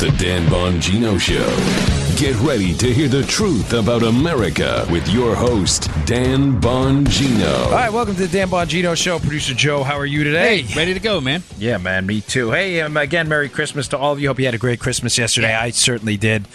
[0.00, 1.44] The Dan Bongino Show.
[2.16, 7.66] Get ready to hear the truth about America with your host, Dan Bongino.
[7.66, 9.18] All right, welcome to the Dan Bongino Show.
[9.18, 10.62] Producer Joe, how are you today?
[10.62, 11.42] Hey, ready to go, man.
[11.58, 12.50] Yeah, man, me too.
[12.50, 14.28] Hey, um, again, Merry Christmas to all of you.
[14.28, 15.54] Hope you had a great Christmas yesterday.
[15.54, 16.48] I certainly did.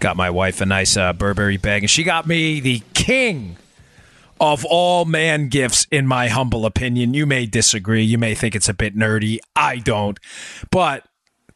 [0.00, 3.58] Got my wife a nice uh, Burberry bag, and she got me the king
[4.40, 7.14] of all man gifts, in my humble opinion.
[7.14, 8.02] You may disagree.
[8.02, 9.38] You may think it's a bit nerdy.
[9.54, 10.18] I don't.
[10.72, 11.04] But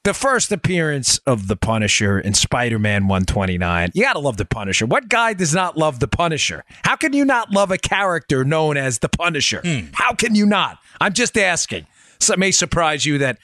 [0.04, 3.90] the first appearance of the Punisher in Spider Man 129.
[3.94, 4.84] You got to love the Punisher.
[4.86, 6.64] What guy does not love the Punisher?
[6.82, 9.60] How can you not love a character known as the Punisher?
[9.64, 9.86] Hmm.
[9.92, 10.78] How can you not?
[11.00, 11.86] I'm just asking.
[12.18, 13.38] So it may surprise you that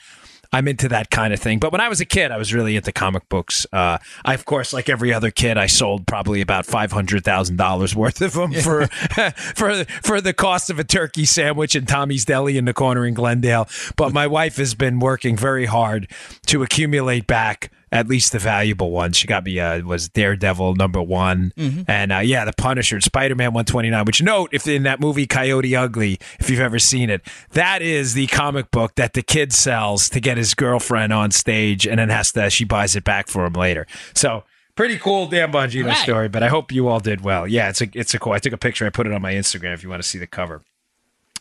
[0.53, 1.59] I'm into that kind of thing.
[1.59, 3.67] But when I was a kid, I was really into comic books.
[3.73, 7.57] Uh, I, of course, like every other kid, I sold probably about five hundred thousand
[7.57, 8.87] dollars worth of them for
[9.55, 13.15] for for the cost of a turkey sandwich in Tommy's Deli in the corner in
[13.15, 13.69] Glendale.
[13.97, 16.11] But my wife has been working very hard
[16.47, 19.17] to accumulate back at least the valuable ones.
[19.17, 23.53] She got me uh, was Daredevil number one, and uh, yeah, the Punisher, Spider Man
[23.53, 24.05] one twenty nine.
[24.05, 27.23] Which note, if in that movie Coyote Ugly, if you've ever seen it,
[27.53, 31.87] that is the comic book that the kid sells to get his girlfriend on stage,
[31.87, 33.87] and then has to she buys it back for him later.
[34.15, 34.45] So.
[34.75, 35.97] Pretty cool Dan Bongino Right.
[35.97, 37.49] story, but I hope you all did well.
[37.49, 38.33] Yeah, it's a it's a cool.
[38.35, 38.87] I took a picture.
[38.87, 40.63] I put it on my Instagram if you want to see the cover.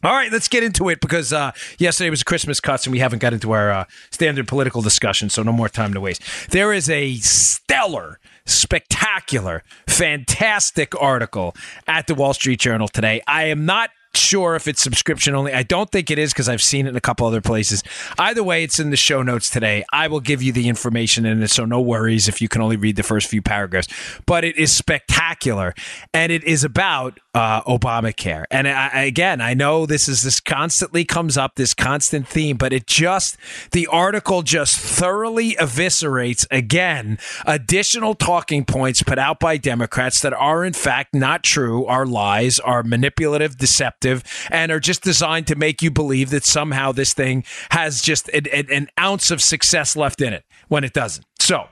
[0.03, 3.19] All right, let's get into it because uh, yesterday was Christmas cuts and we haven't
[3.19, 6.21] got into our uh, standard political discussion, so no more time to waste.
[6.51, 11.55] There is a stellar, spectacular, fantastic article
[11.87, 13.21] at the Wall Street Journal today.
[13.27, 15.53] I am not sure if it's subscription only.
[15.53, 17.83] I don't think it is because I've seen it in a couple other places.
[18.17, 19.83] Either way, it's in the show notes today.
[19.91, 22.77] I will give you the information in it, so no worries if you can only
[22.77, 23.87] read the first few paragraphs.
[24.25, 25.73] But it is spectacular,
[26.13, 28.45] and it is about uh, Obamacare.
[28.49, 32.73] And I, again, I know this is this constantly comes up, this constant theme, but
[32.73, 33.37] it just
[33.71, 40.65] the article just thoroughly eviscerates again additional talking points put out by Democrats that are
[40.65, 45.81] in fact not true, are lies, are manipulative, deceptive, and are just designed to make
[45.81, 50.21] you believe that somehow this thing has just an, an, an ounce of success left
[50.21, 51.25] in it when it doesn't.
[51.39, 51.67] So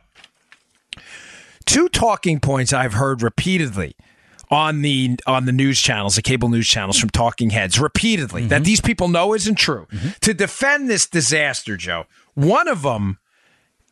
[1.65, 3.95] two talking points I've heard repeatedly
[4.51, 8.55] on the on the news channels, the cable news channels from talking heads repeatedly that
[8.55, 8.63] mm-hmm.
[8.63, 9.87] these people know isn't true.
[9.91, 10.09] Mm-hmm.
[10.21, 13.19] To defend this disaster, Joe, one of them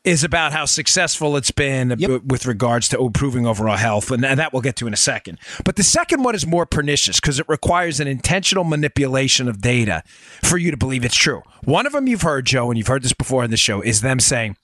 [0.03, 4.51] is about how successful it's been b- with regards to improving overall health, and that
[4.51, 5.39] we'll get to in a second.
[5.63, 10.03] But the second one is more pernicious because it requires an intentional manipulation of data
[10.43, 11.41] for you to believe it's true.
[11.63, 14.01] One of them you've heard, Joe, and you've heard this before in the show, is
[14.01, 14.57] them saying,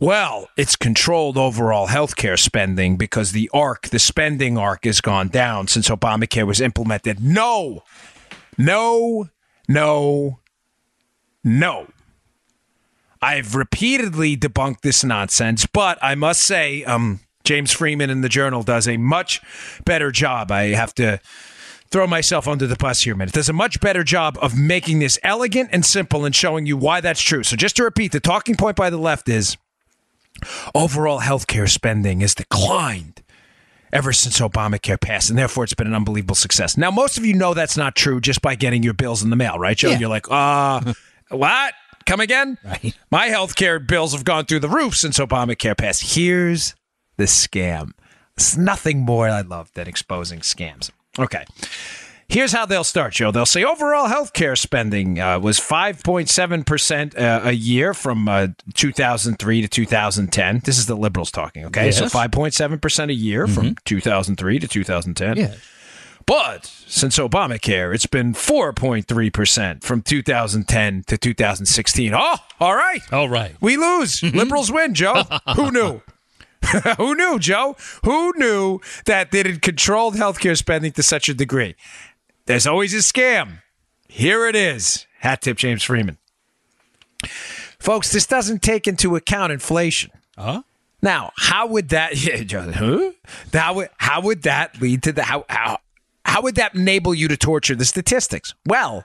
[0.00, 5.68] well, it's controlled overall healthcare spending because the arc, the spending arc, has gone down
[5.68, 7.22] since Obamacare was implemented.
[7.22, 7.84] No,
[8.58, 9.28] no,
[9.68, 10.40] no,
[11.44, 11.86] no.
[13.22, 18.62] I've repeatedly debunked this nonsense, but I must say, um, James Freeman in the Journal
[18.62, 19.40] does a much
[19.84, 20.50] better job.
[20.50, 21.20] I have to
[21.90, 23.34] throw myself under the bus here a minute.
[23.34, 27.00] Does a much better job of making this elegant and simple and showing you why
[27.00, 27.42] that's true.
[27.42, 29.56] So just to repeat, the talking point by the left is
[30.74, 33.22] overall healthcare spending has declined
[33.92, 36.78] ever since Obamacare passed, and therefore it's been an unbelievable success.
[36.78, 39.36] Now, most of you know that's not true just by getting your bills in the
[39.36, 39.90] mail, right, Joe?
[39.90, 39.98] Yeah.
[39.98, 40.94] You're like, uh,
[41.28, 41.74] what?
[42.06, 42.58] Come again?
[42.64, 42.96] Right.
[43.10, 46.14] My healthcare bills have gone through the roof since Obamacare passed.
[46.14, 46.74] Here's
[47.16, 47.92] the scam.
[48.36, 50.90] It's nothing more I love than exposing scams.
[51.18, 51.44] Okay.
[52.28, 53.30] Here's how they'll start, Joe.
[53.30, 59.68] They'll say overall healthcare spending uh, was 5.7% uh, a year from uh, 2003 to
[59.68, 60.62] 2010.
[60.64, 61.90] This is the liberals talking, okay?
[61.90, 65.36] So 5.7% a year from 2003 to 2010.
[65.36, 65.54] Yeah.
[66.26, 72.14] But since Obamacare, it's been 4.3% from 2010 to 2016.
[72.14, 73.00] Oh, all right.
[73.12, 73.56] All right.
[73.60, 74.20] We lose.
[74.20, 74.36] Mm-hmm.
[74.36, 75.22] Liberals win, Joe.
[75.56, 76.02] Who knew?
[76.96, 77.76] Who knew, Joe?
[78.04, 81.74] Who knew that they had controlled healthcare spending to such a degree?
[82.46, 83.62] There's always a scam.
[84.08, 85.06] Here it is.
[85.20, 86.18] Hat tip James Freeman.
[87.78, 90.10] Folks, this doesn't take into account inflation.
[90.38, 90.62] Huh?
[91.02, 92.16] Now, how would that?
[92.16, 93.10] Yeah, Joe, huh?
[93.52, 95.78] How would how would that lead to the how how
[96.32, 98.54] how would that enable you to torture the statistics?
[98.66, 99.04] Well,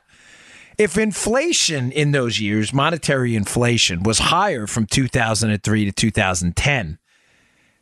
[0.78, 7.00] if inflation in those years, monetary inflation, was higher from 2003 to 2010,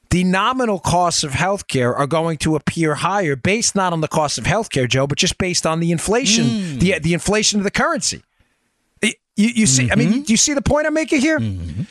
[0.10, 4.40] the nominal costs of healthcare are going to appear higher based not on the cost
[4.40, 6.80] of healthcare, Joe, but just based on the inflation, hmm.
[6.80, 8.24] the the inflation of the currency.
[9.38, 11.40] You, you see, I mean, do you see the point I'm making here?
[11.40, 11.84] Mm-hmm.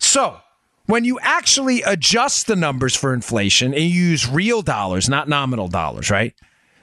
[0.00, 0.38] So,
[0.86, 5.68] when you actually adjust the numbers for inflation and you use real dollars, not nominal
[5.68, 6.34] dollars, right?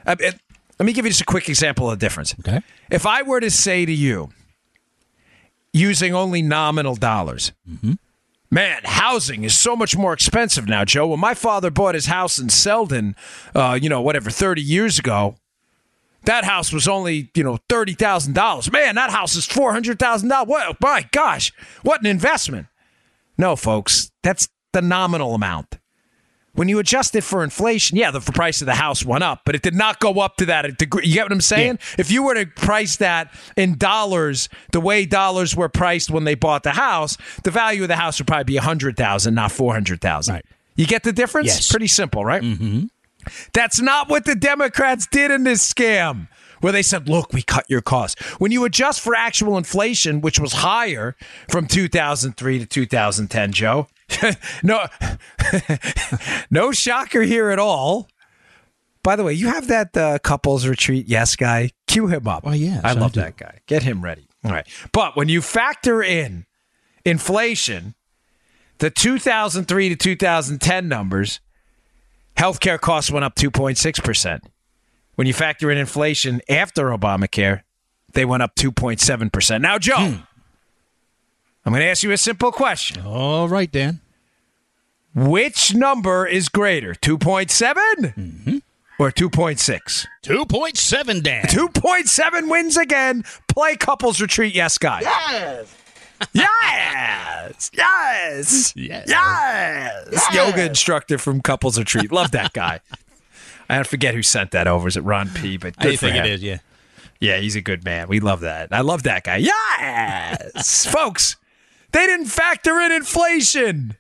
[0.06, 0.40] Uh, it-
[0.80, 2.36] let me give you just a quick example of the difference.
[2.42, 2.60] Okay.
[2.92, 4.30] If I were to say to you,
[5.74, 7.52] using only nominal dollars,
[8.52, 11.08] Man, housing is so much more expensive now, Joe.
[11.08, 13.16] When my father bought his house in Selden,
[13.54, 15.36] uh, you know, whatever, 30 years ago,
[16.24, 18.72] that house was only, you know, $30,000.
[18.72, 20.48] Man, that house is $400,000.
[20.48, 21.52] What, my gosh,
[21.82, 22.68] what an investment.
[23.38, 25.78] No, folks, that's the nominal amount.
[26.56, 29.56] When you adjust it for inflation, yeah, the price of the house went up, but
[29.56, 31.06] it did not go up to that degree.
[31.06, 31.80] You get what I'm saying?
[31.80, 31.96] Yeah.
[32.00, 36.36] If you were to price that in dollars, the way dollars were priced when they
[36.36, 39.52] bought the house, the value of the house would probably be a hundred thousand, not
[39.52, 40.36] four hundred thousand.
[40.36, 40.46] Right.
[40.76, 41.48] You get the difference?
[41.48, 41.72] Yes.
[41.72, 42.42] Pretty simple, right?
[42.42, 42.86] Mm-hmm.
[43.54, 46.28] That's not what the Democrats did in this scam
[46.62, 48.22] where they said, look, we cut your costs.
[48.40, 51.16] When you adjust for actual inflation, which was higher
[51.50, 53.88] from 2003 to 2010, Joe,
[54.64, 54.86] no,
[56.50, 58.08] no shocker here at all.
[59.04, 61.72] By the way, you have that uh, couples retreat yes guy.
[61.88, 62.44] Cue him up.
[62.46, 63.60] Oh yeah, I love I that guy.
[63.68, 64.28] Get him ready.
[64.44, 66.46] All right, but when you factor in
[67.04, 67.96] inflation,
[68.80, 71.40] the 2003 to 2010 numbers,
[72.36, 74.44] healthcare costs went up 2.6 percent.
[75.16, 77.62] When you factor in inflation after Obamacare,
[78.14, 79.62] they went up 2.7 percent.
[79.62, 79.96] Now, Joe.
[79.98, 80.22] Hmm.
[81.66, 83.04] I'm going to ask you a simple question.
[83.06, 84.00] All right, Dan.
[85.16, 87.74] Which number is greater, 2.7
[88.14, 88.58] mm-hmm.
[89.00, 90.06] or 2.6?
[90.24, 91.44] 2.7, Dan.
[91.46, 93.24] 2.7 wins again.
[93.48, 95.02] Play couples retreat, yes, guy.
[96.34, 97.72] Yes.
[97.72, 97.72] yes.
[97.74, 98.74] Yes.
[98.74, 99.04] Yes.
[99.10, 100.34] Yes.
[100.34, 102.10] Yoga instructor from couples retreat.
[102.10, 102.80] Love that guy.
[103.70, 104.88] I forget who sent that over.
[104.88, 105.58] Is it Ron P?
[105.58, 106.26] But good I think him.
[106.26, 106.42] it is.
[106.42, 106.60] Yeah.
[107.20, 108.08] Yeah, he's a good man.
[108.08, 108.70] We love that.
[108.72, 109.38] I love that guy.
[109.38, 111.36] Yes, folks.
[111.96, 113.96] They didn't factor in inflation.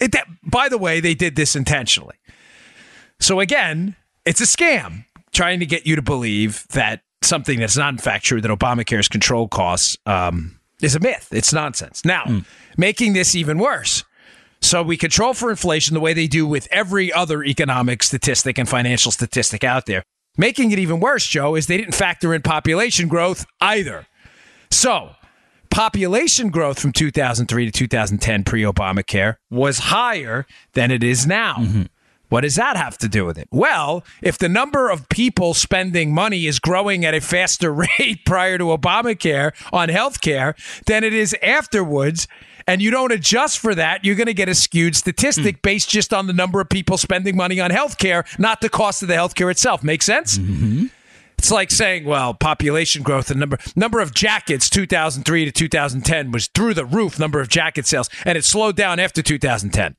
[0.00, 2.14] It, that, by the way, they did this intentionally.
[3.20, 7.92] So again, it's a scam trying to get you to believe that something that's not
[7.92, 11.28] in fact true, that Obamacare's control costs, um, is a myth.
[11.30, 12.02] It's nonsense.
[12.02, 12.46] Now, mm.
[12.78, 14.04] making this even worse.
[14.62, 18.66] So we control for inflation the way they do with every other economic statistic and
[18.66, 20.02] financial statistic out there.
[20.38, 24.06] Making it even worse, Joe, is they didn't factor in population growth either.
[24.70, 25.10] So
[25.72, 31.56] population growth from 2003 to 2010 pre Obamacare was higher than it is now.
[31.58, 31.82] Mm-hmm.
[32.28, 33.48] What does that have to do with it?
[33.50, 38.56] Well, if the number of people spending money is growing at a faster rate prior
[38.56, 40.54] to Obamacare on health care
[40.86, 42.26] than it is afterwards,
[42.66, 45.62] and you don't adjust for that, you're going to get a skewed statistic mm.
[45.62, 49.02] based just on the number of people spending money on health care, not the cost
[49.02, 49.82] of the health care itself.
[49.82, 50.38] Make sense?
[50.38, 50.86] Mm-hmm.
[51.42, 56.46] It's like saying, well, population growth and number number of jackets 2003 to 2010 was
[56.46, 59.96] through the roof number of jacket sales and it slowed down after 2010.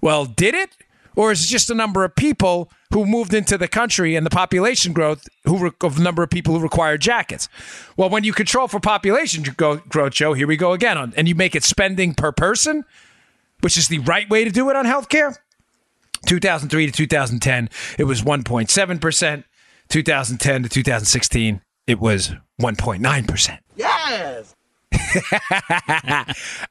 [0.00, 0.76] Well, did it?
[1.14, 4.30] Or is it just a number of people who moved into the country and the
[4.30, 7.48] population growth who re- of the number of people who require jackets?
[7.96, 11.36] Well, when you control for population growth, Joe, here we go again, on, and you
[11.36, 12.84] make it spending per person,
[13.60, 15.36] which is the right way to do it on healthcare.
[16.26, 19.44] 2003 to 2010, it was 1.7 percent.
[19.90, 23.58] 2010 to 2016, it was 1.9%.
[23.76, 24.56] Yes.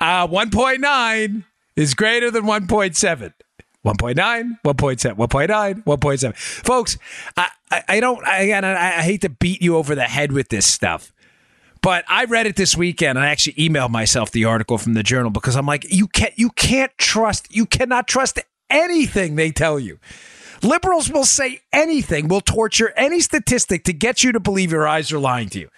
[0.02, 1.44] uh, 1.9
[1.76, 3.34] is greater than 1.7.
[3.86, 6.36] 1.9, 1.7, 1.9, 1.7.
[6.36, 6.98] Folks,
[7.38, 10.34] I, I, I don't, I, again, I, I hate to beat you over the head
[10.34, 11.14] with this stuff,
[11.82, 13.18] but I read it this weekend.
[13.18, 16.38] And I actually emailed myself the article from the journal because I'm like, you can't,
[16.38, 19.98] you can't trust, you cannot trust anything they tell you.
[20.62, 25.12] Liberals will say anything, will torture any statistic to get you to believe your eyes
[25.12, 25.70] are lying to you.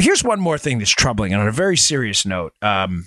[0.00, 2.54] Here's one more thing that's troubling, and on a very serious note.
[2.62, 3.06] Um,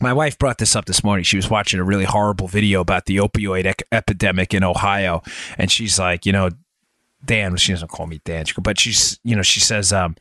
[0.00, 1.24] my wife brought this up this morning.
[1.24, 5.22] She was watching a really horrible video about the opioid epidemic in Ohio,
[5.58, 6.50] and she's like, you know,
[7.24, 7.56] Dan.
[7.56, 10.16] She doesn't call me Dan, but she's, you know, she says, um,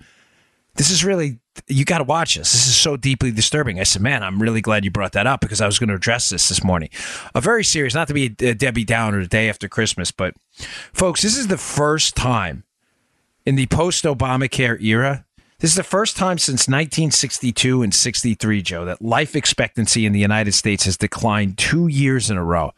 [0.76, 2.52] "This is really you got to watch this.
[2.52, 3.80] This is so deeply disturbing.
[3.80, 5.96] I said, man, I'm really glad you brought that up because I was going to
[5.96, 6.90] address this this morning.
[7.36, 10.36] A very serious, not to be a Debbie Downer the day after Christmas, but
[10.94, 12.64] folks, this is the first time
[13.46, 15.26] in the post Obamacare era.
[15.60, 20.20] This is the first time since 1962 and 63, Joe, that life expectancy in the
[20.20, 22.72] United States has declined two years in a row.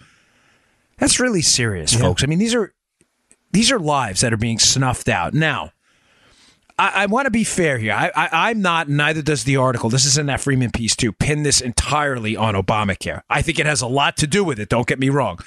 [0.98, 2.00] That's really serious, yeah.
[2.00, 2.24] folks.
[2.24, 2.74] I mean, these are
[3.52, 5.34] these are lives that are being snuffed out.
[5.34, 5.72] Now,
[6.78, 7.94] I, I want to be fair here.
[7.94, 9.90] I, I'm not, neither does the article.
[9.90, 11.12] This is in that Freeman piece too.
[11.12, 13.22] Pin this entirely on Obamacare.
[13.30, 14.70] I think it has a lot to do with it.
[14.70, 15.40] Don't get me wrong,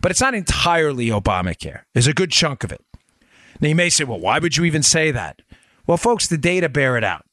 [0.00, 1.82] but it's not entirely Obamacare.
[1.94, 2.80] There's a good chunk of it.
[3.60, 5.40] Now you may say, well, why would you even say that?
[5.86, 7.24] Well, folks, the data bear it out.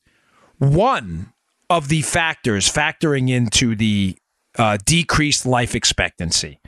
[0.58, 1.34] One
[1.70, 4.18] of the factors factoring into the
[4.58, 6.59] uh, decreased life expectancy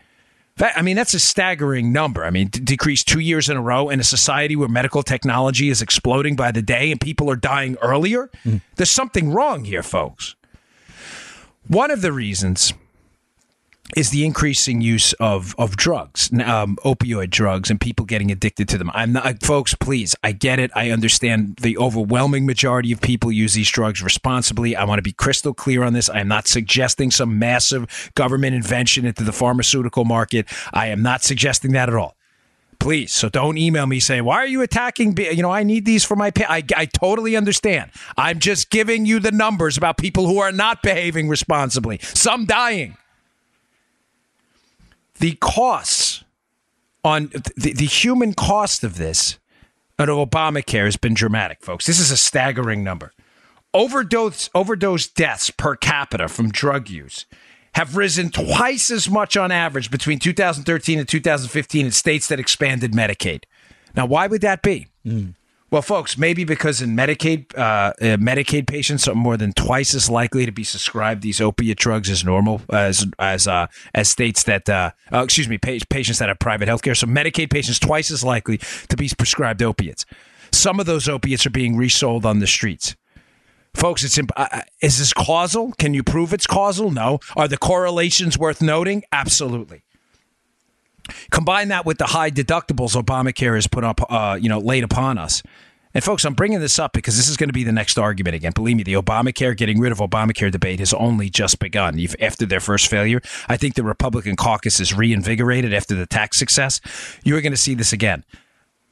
[0.62, 2.24] I mean, that's a staggering number.
[2.24, 5.70] I mean, d- decreased two years in a row in a society where medical technology
[5.70, 8.30] is exploding by the day and people are dying earlier.
[8.46, 8.62] Mm.
[8.76, 10.36] There's something wrong here, folks.
[11.68, 12.74] One of the reasons
[13.96, 18.78] is the increasing use of of drugs, um, opioid drugs, and people getting addicted to
[18.78, 18.90] them.
[18.94, 19.76] I'm not, folks.
[19.76, 20.72] Please, I get it.
[20.76, 24.76] I understand the overwhelming majority of people use these drugs responsibly.
[24.76, 26.10] I want to be crystal clear on this.
[26.10, 30.48] I am not suggesting some massive government invention into the pharmaceutical market.
[30.74, 32.16] I am not suggesting that at all.
[32.80, 36.04] Please, so don't email me saying, "Why are you attacking?" You know, I need these
[36.04, 36.32] for my.
[36.32, 36.48] Pa-.
[36.50, 37.92] I I totally understand.
[38.18, 42.00] I'm just giving you the numbers about people who are not behaving responsibly.
[42.02, 42.98] Some dying
[45.22, 46.24] the costs
[47.04, 49.38] on the, the human cost of this
[50.00, 51.86] of Obamacare has been dramatic, folks.
[51.86, 53.14] This is a staggering number.
[53.72, 57.28] Overdose overdose deaths per capita from drug use
[57.76, 62.94] have risen twice as much on average between 2013 and 2015 in states that expanded
[62.94, 63.44] Medicaid.
[63.96, 64.88] Now, why would that be?
[65.06, 65.36] Mm.
[65.72, 70.10] Well, folks, maybe because in Medicaid, uh, uh, Medicaid patients are more than twice as
[70.10, 74.68] likely to be prescribed these opiate drugs as normal as as uh, as states that
[74.68, 76.94] uh, uh excuse me patients that have private health care.
[76.94, 78.58] So Medicaid patients twice as likely
[78.90, 80.06] to be prescribed opiates.
[80.52, 82.98] Some of those opiates are being resold on the streets.
[83.74, 85.72] Folks, it's imp- uh, is this causal?
[85.80, 86.92] Can you prove it's causal?
[86.92, 87.20] No.
[87.38, 89.04] Are the correlations worth noting?
[89.14, 89.84] Absolutely.
[91.30, 95.18] Combine that with the high deductibles Obamacare has put up, uh, you know, laid upon
[95.18, 95.44] us.
[95.94, 98.36] And folks, I'm bringing this up because this is going to be the next argument
[98.36, 98.54] again.
[98.54, 102.00] Believe me, the Obamacare, getting rid of Obamacare debate has only just begun.
[102.22, 106.80] After their first failure, I think the Republican caucus is reinvigorated after the tax success.
[107.24, 108.24] You're going to see this again.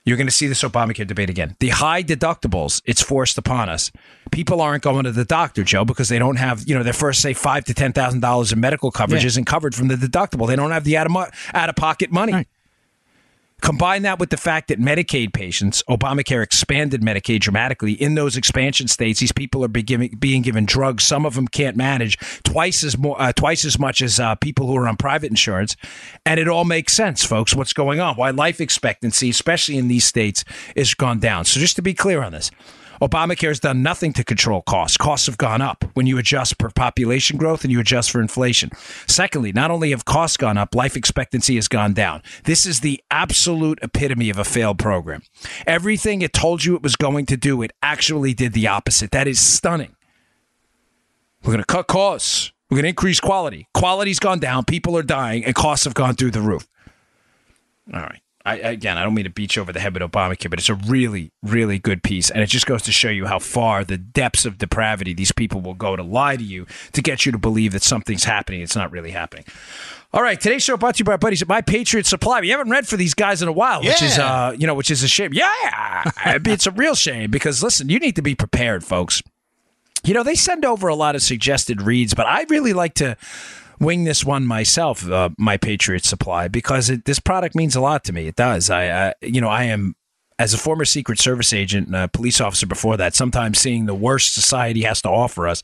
[0.06, 1.56] You're going to see this Obamacare debate again.
[1.60, 3.92] The high deductibles, it's forced upon us.
[4.32, 7.22] People aren't going to the doctor, Joe, because they don't have, you know, their first
[7.22, 9.28] say five to ten thousand dollars in medical coverage yeah.
[9.28, 10.48] isn't covered from the deductible.
[10.48, 11.16] They don't have the out of,
[11.54, 12.34] out of pocket money.
[12.34, 12.48] Right.
[13.62, 17.94] Combine that with the fact that Medicaid patients, Obamacare expanded Medicaid dramatically.
[17.94, 21.04] In those expansion states, these people are being, being given drugs.
[21.04, 24.68] Some of them can't manage twice as more, uh, twice as much as uh, people
[24.68, 25.76] who are on private insurance,
[26.26, 27.54] and it all makes sense, folks.
[27.54, 28.16] What's going on?
[28.16, 30.44] Why life expectancy, especially in these states,
[30.76, 31.46] is gone down.
[31.46, 32.52] So just to be clear on this,
[33.02, 34.98] Obamacare has done nothing to control costs.
[34.98, 38.72] Costs have gone up when you adjust for population growth and you adjust for inflation.
[39.08, 42.22] Secondly, not only have costs gone up, life expectancy has gone down.
[42.44, 45.22] This is the absolute epitome of a failed program.
[45.66, 49.12] Everything it told you it was going to do, it actually did the opposite.
[49.12, 49.96] That is stunning.
[51.44, 52.52] We're going to cut costs.
[52.70, 53.68] We're going to increase quality.
[53.74, 54.66] Quality's gone down.
[54.66, 56.68] People are dying, and costs have gone through the roof.
[57.94, 58.22] All right.
[58.46, 60.70] I, again, I don't mean to beat you over the head with Obamacare, but it's
[60.70, 62.30] a really, really good piece.
[62.30, 65.60] And it just goes to show you how far the depths of depravity these people
[65.60, 68.62] will go to lie to you to get you to believe that something's happening.
[68.62, 69.46] It's not really happening.
[70.12, 72.40] All right, today's show brought to you by our buddies at My Patriot Supply.
[72.40, 74.08] We haven't read for these guys in a while, which yeah.
[74.08, 75.34] is, uh, you know, which is a shame.
[75.34, 79.22] Yeah, it's a real shame because listen, you need to be prepared, folks.
[80.04, 83.18] You know, they send over a lot of suggested reads, but I really like to
[83.80, 88.04] wing this one myself, uh, my Patriot Supply, because it, this product means a lot
[88.06, 88.28] to me.
[88.28, 88.70] It does.
[88.70, 89.96] I, I, you know, I am
[90.40, 93.94] as a former Secret Service agent and a police officer before that, sometimes seeing the
[93.94, 95.62] worst society has to offer us,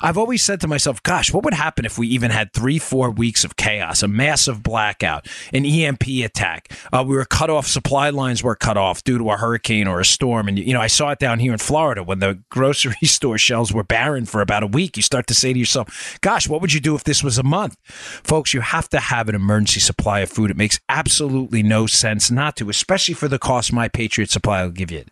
[0.00, 3.10] I've always said to myself, gosh, what would happen if we even had three, four
[3.10, 6.72] weeks of chaos, a massive blackout, an EMP attack?
[6.92, 9.98] Uh, we were cut off, supply lines were cut off due to a hurricane or
[9.98, 10.46] a storm.
[10.46, 13.72] And, you know, I saw it down here in Florida when the grocery store shelves
[13.72, 14.96] were barren for about a week.
[14.96, 17.42] You start to say to yourself, gosh, what would you do if this was a
[17.42, 17.76] month?
[18.22, 20.52] Folks, you have to have an emergency supply of food.
[20.52, 24.62] It makes absolutely no sense not to, especially for the cost my pay Patriot Supply
[24.62, 25.04] will give you.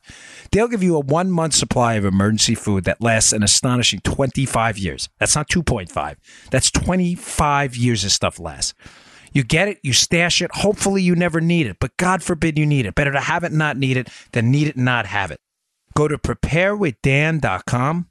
[0.53, 4.77] They'll give you a one month supply of emergency food that lasts an astonishing 25
[4.77, 5.09] years.
[5.19, 6.17] That's not 2.5,
[6.51, 8.75] that's 25 years of stuff lasts.
[9.33, 10.51] You get it, you stash it.
[10.53, 12.95] Hopefully, you never need it, but God forbid you need it.
[12.95, 15.41] Better to have it, not need it, than need it, not have it.
[15.95, 18.07] Go to preparewithdan.com.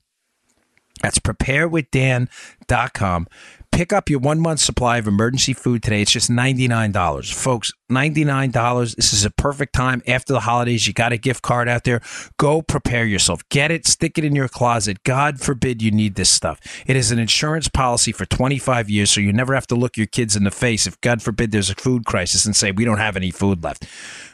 [1.03, 3.27] That's preparewithdan.com.
[3.71, 6.01] Pick up your one month supply of emergency food today.
[6.01, 7.33] It's just $99.
[7.33, 8.95] Folks, $99.
[8.95, 10.85] This is a perfect time after the holidays.
[10.85, 12.01] You got a gift card out there.
[12.37, 13.41] Go prepare yourself.
[13.49, 15.03] Get it, stick it in your closet.
[15.03, 16.59] God forbid you need this stuff.
[16.87, 20.07] It is an insurance policy for 25 years, so you never have to look your
[20.07, 22.97] kids in the face if, God forbid, there's a food crisis and say, we don't
[22.97, 23.85] have any food left.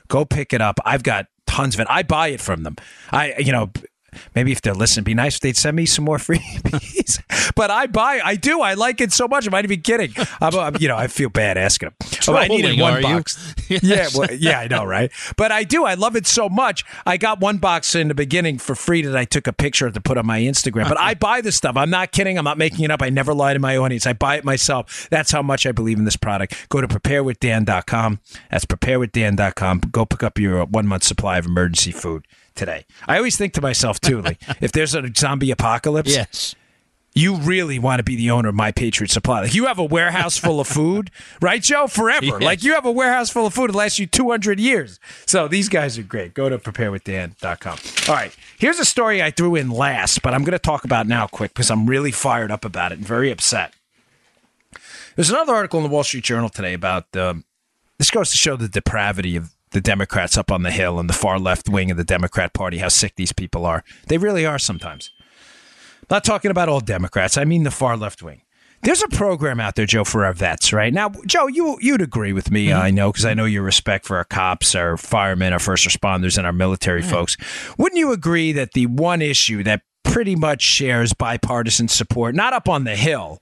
[0.08, 0.80] Go pick it up.
[0.86, 1.88] I've got tons of it.
[1.90, 2.76] I buy it from them.
[3.12, 3.72] I, you know,
[4.36, 7.22] maybe if they're listening, be nice if they'd send me some more freebies.
[7.56, 9.48] but I buy, I do, I like it so much.
[9.48, 10.14] I might even kidding.
[10.42, 12.10] I'm, I'm, you know, I feel bad asking them.
[12.28, 13.56] Oh, I needed one box.
[13.70, 13.84] yes.
[13.96, 15.12] Yeah, well, yeah, I know, right?
[15.38, 15.86] But I do.
[15.86, 16.84] I love it so much.
[17.06, 19.94] I got one box in the beginning for free that I took a picture of
[19.94, 20.88] to put on my Instagram.
[20.88, 21.78] But I buy this stuff.
[21.78, 22.38] I'm not kidding.
[22.38, 23.02] I'm not making it up.
[23.02, 24.06] I never lie to my audience.
[24.06, 25.08] I buy it myself.
[25.10, 26.68] That's how much I believe in this product.
[26.70, 28.20] Go to preparewithdan.com.
[28.52, 29.80] That's preparewithdan.com.
[29.92, 32.86] Go pick up your one month supply of emergency food today.
[33.08, 36.56] I always think to myself too, like if there's a zombie apocalypse, yes.
[37.14, 39.42] you really want to be the owner of My Patriot Supply.
[39.42, 41.88] Like you have a warehouse full of food, right, Joe?
[41.88, 42.26] Forever.
[42.26, 42.42] Yes.
[42.42, 45.00] Like you have a warehouse full of food that lasts you 200 years.
[45.26, 46.34] So these guys are great.
[46.34, 47.78] Go to preparewithdan.com.
[48.10, 48.36] All right.
[48.58, 51.54] Here's a story I threw in last, but I'm going to talk about now quick
[51.54, 53.74] because I'm really fired up about it and very upset.
[55.16, 57.46] There's another article in the Wall Street Journal today about um,
[57.98, 61.14] this goes to show the depravity of the Democrats up on the Hill and the
[61.14, 63.84] far left wing of the Democrat Party, how sick these people are.
[64.08, 65.12] They really are sometimes.
[66.10, 67.38] Not talking about all Democrats.
[67.38, 68.42] I mean the far left wing.
[68.84, 70.94] There's a program out there, Joe, for our vets, right?
[70.94, 72.82] Now, Joe, you you'd agree with me, mm-hmm.
[72.82, 76.38] I know, because I know your respect for our cops, our firemen, our first responders,
[76.38, 77.10] and our military mm.
[77.10, 77.36] folks.
[77.78, 82.70] Wouldn't you agree that the one issue that pretty much shares bipartisan support, not up
[82.70, 83.40] on the Hill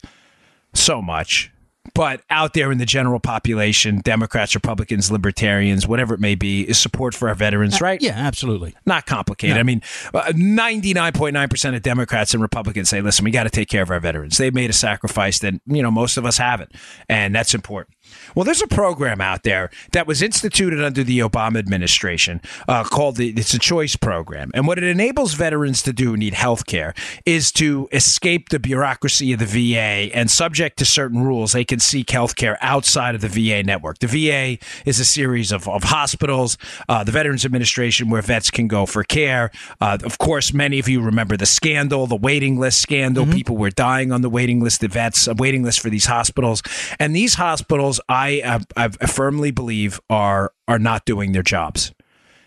[0.74, 1.52] so much,
[1.94, 6.78] but out there in the general population, Democrats, Republicans, Libertarians, whatever it may be, is
[6.78, 8.02] support for our veterans, right?
[8.02, 8.76] Yeah, absolutely.
[8.86, 9.58] not complicated.
[9.58, 9.82] I mean,
[10.14, 14.00] uh, 99.9% of Democrats and Republicans say, listen, we got to take care of our
[14.00, 14.38] veterans.
[14.38, 16.72] They made a sacrifice that, you know, most of us haven't.
[17.10, 17.96] And that's important.
[18.36, 23.18] Well, there's a program out there that was instituted under the Obama administration uh, called
[23.18, 24.52] the it's a choice program.
[24.54, 26.94] And what it enables veterans to do who need health care
[27.26, 31.80] is to escape the bureaucracy of the VA and subject to certain rules, they can
[31.80, 33.98] seek health care outside of the VA network.
[34.00, 38.68] The VA is a series of, of hospitals, uh, the Veterans Administration, where vets can
[38.68, 39.52] go for care.
[39.82, 43.26] Uh, of course, many of you remember the scandal, the waiting list scandal.
[43.26, 46.62] People were dying on the waiting list, the vets, a waiting list for these hospitals.
[47.00, 51.94] And these hospitals, I, uh, I firmly believe, are are not doing their jobs.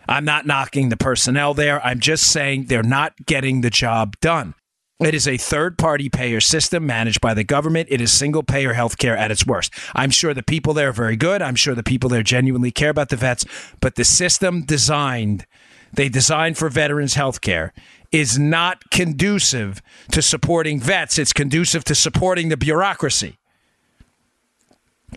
[0.08, 1.84] I'm not knocking the personnel there.
[1.84, 4.54] I'm just saying they're not getting the job done.
[4.98, 7.88] It is a third party payer system managed by the government.
[7.90, 9.74] It is single payer healthcare at its worst.
[9.94, 11.42] I'm sure the people there are very good.
[11.42, 13.44] I'm sure the people there genuinely care about the vets,
[13.80, 15.44] but the system designed,
[15.92, 17.72] they designed for veterans healthcare
[18.10, 19.82] is not conducive
[20.12, 21.18] to supporting vets.
[21.18, 23.36] It's conducive to supporting the bureaucracy.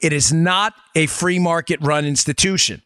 [0.02, 2.82] It is not a free market run institution.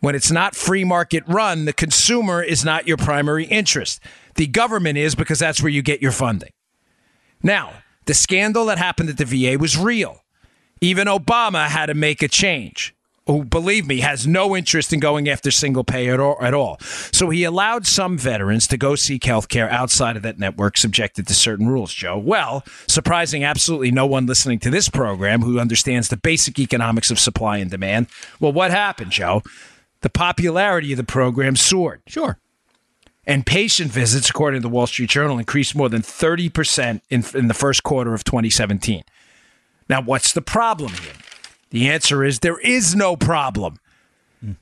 [0.00, 4.00] When it's not free market run, the consumer is not your primary interest.
[4.34, 6.50] The government is because that's where you get your funding.
[7.42, 7.72] Now,
[8.06, 10.22] the scandal that happened at the VA was real.
[10.80, 12.94] Even Obama had to make a change.
[13.26, 16.76] Who, believe me, has no interest in going after single pay at all, at all.
[16.80, 21.26] So he allowed some veterans to go seek health care outside of that network, subjected
[21.28, 22.18] to certain rules, Joe.
[22.18, 27.18] Well, surprising absolutely no one listening to this program who understands the basic economics of
[27.18, 28.08] supply and demand.
[28.40, 29.42] Well, what happened, Joe?
[30.02, 32.02] The popularity of the program soared.
[32.06, 32.38] Sure.
[33.26, 37.48] And patient visits, according to the Wall Street Journal, increased more than 30% in, in
[37.48, 39.02] the first quarter of 2017.
[39.88, 41.12] Now, what's the problem here?
[41.74, 43.80] The answer is there is no problem.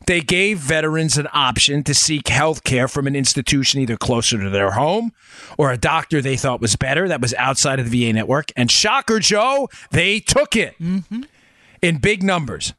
[0.07, 4.49] They gave veterans an option to seek health care from an institution either closer to
[4.49, 5.13] their home
[5.59, 8.51] or a doctor they thought was better that was outside of the VA network.
[8.57, 11.25] And shocker, Joe, they took it mm-hmm.
[11.83, 12.73] in big numbers.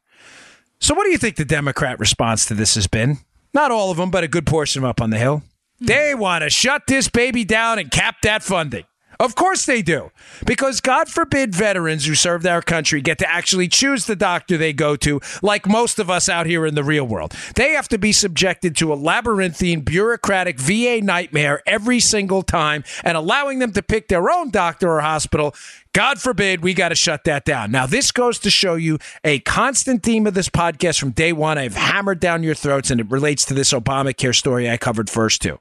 [0.80, 3.20] So, what do you think the Democrat response to this has been?
[3.54, 5.44] Not all of them, but a good portion of them up on the Hill.
[5.78, 5.86] Hmm.
[5.86, 8.86] They want to shut this baby down and cap that funding.
[9.24, 10.12] Of course they do.
[10.46, 14.74] Because God forbid veterans who served our country get to actually choose the doctor they
[14.74, 17.34] go to, like most of us out here in the real world.
[17.56, 23.16] They have to be subjected to a labyrinthine, bureaucratic VA nightmare every single time, and
[23.16, 25.56] allowing them to pick their own doctor or hospital.
[25.94, 27.72] God forbid we got to shut that down.
[27.72, 31.58] Now, this goes to show you a constant theme of this podcast from day one.
[31.58, 35.42] I've hammered down your throats, and it relates to this Obamacare story I covered first,
[35.42, 35.60] too.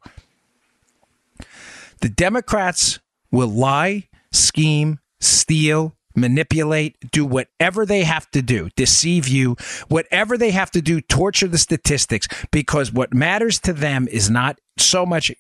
[2.01, 2.99] The Democrats
[3.33, 9.57] will lie, scheme, steal, manipulate, do whatever they have to do, deceive you,
[9.89, 14.61] whatever they have to do, torture the statistics, because what matters to them is not
[14.77, 15.33] so much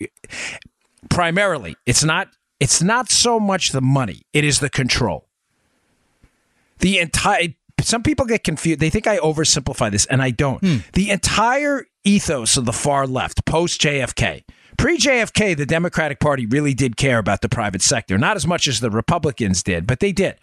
[1.11, 2.29] primarily, it's not
[2.59, 5.29] it's not so much the money, it is the control.
[6.79, 7.49] The entire
[7.81, 8.81] some people get confused.
[8.81, 10.61] They think I oversimplify this, and I don't.
[10.61, 10.77] Hmm.
[10.93, 14.45] The entire ethos of the far left, post JFK,
[14.77, 18.67] pre JFK, the Democratic Party really did care about the private sector, not as much
[18.67, 20.37] as the Republicans did, but they did.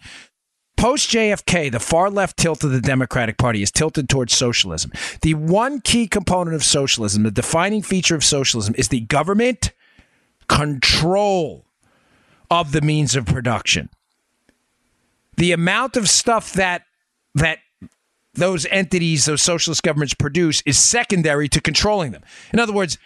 [0.76, 4.90] Post JFK, the far left tilt of the Democratic Party is tilted towards socialism.
[5.20, 9.72] The one key component of socialism, the defining feature of socialism, is the government
[10.48, 11.66] control
[12.50, 13.90] of the means of production.
[15.36, 16.82] The amount of stuff that
[17.34, 17.58] that
[18.34, 22.22] those entities, those socialist governments produce is secondary to controlling them.
[22.52, 22.98] In other words,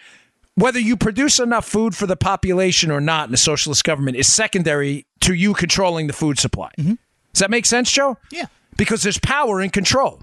[0.55, 4.31] whether you produce enough food for the population or not in a socialist government is
[4.31, 6.71] secondary to you controlling the food supply.
[6.77, 6.93] Mm-hmm.
[7.33, 8.17] Does that make sense, Joe?
[8.31, 8.45] Yeah.
[8.77, 10.21] Because there's power in control.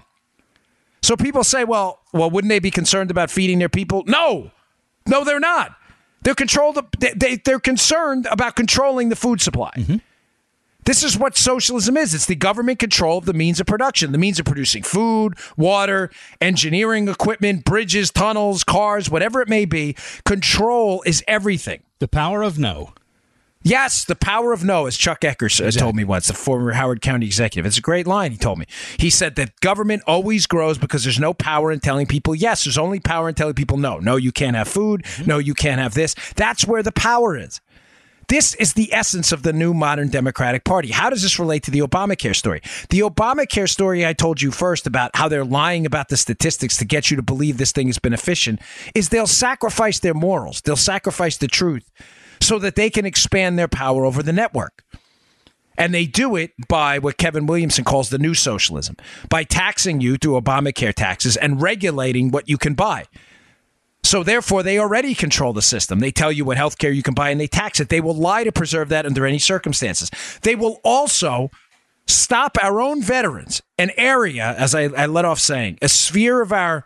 [1.01, 4.03] So people say, well, well, wouldn't they be concerned about feeding their people?
[4.07, 4.51] No.
[5.05, 5.75] No, they're not.
[6.21, 6.79] They're controlled.
[6.99, 9.71] They, they, they're concerned about controlling the food supply.
[9.77, 9.97] Mm-hmm.
[10.85, 12.13] This is what socialism is.
[12.13, 16.09] It's the government control of the means of production, the means of producing food, water,
[16.41, 19.95] engineering equipment, bridges, tunnels, cars, whatever it may be.
[20.25, 21.83] Control is everything.
[21.99, 22.93] The power of no.
[23.65, 27.01] Yes, the power of no, as Chuck Eckers uh, told me once, the former Howard
[27.01, 27.65] County executive.
[27.65, 28.65] It's a great line he told me.
[28.99, 32.65] He said that government always grows because there's no power in telling people yes.
[32.65, 33.99] There's only power in telling people no.
[33.99, 35.05] No, you can't have food.
[35.25, 36.13] No, you can't have this.
[36.35, 37.61] That's where the power is.
[38.27, 40.91] This is the essence of the new modern Democratic Party.
[40.91, 42.61] How does this relate to the Obamacare story?
[42.89, 46.85] The Obamacare story I told you first about how they're lying about the statistics to
[46.85, 48.59] get you to believe this thing is beneficent
[48.95, 50.61] is they'll sacrifice their morals.
[50.61, 51.89] They'll sacrifice the truth
[52.41, 54.83] so that they can expand their power over the network.
[55.77, 58.95] And they do it by what Kevin Williamson calls the new socialism,
[59.29, 63.05] by taxing you through Obamacare taxes and regulating what you can buy.
[64.03, 65.99] So therefore, they already control the system.
[65.99, 67.89] They tell you what health care you can buy and they tax it.
[67.89, 70.11] They will lie to preserve that under any circumstances.
[70.41, 71.49] They will also
[72.05, 76.51] stop our own veterans, an area, as I, I let off saying, a sphere of
[76.51, 76.85] our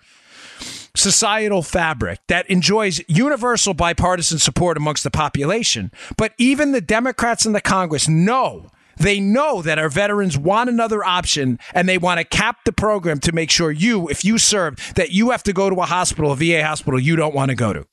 [0.96, 5.92] societal fabric that enjoys universal bipartisan support amongst the population.
[6.18, 11.04] But even the Democrats in the Congress know they know that our veterans want another
[11.04, 14.94] option and they want to cap the program to make sure you, if you serve,
[14.96, 17.56] that you have to go to a hospital, a VA hospital you don't want to
[17.56, 17.86] go to.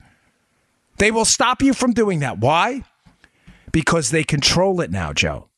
[0.99, 2.39] They will stop you from doing that.
[2.39, 2.85] Why?
[3.73, 5.49] Because they control it now, Joe.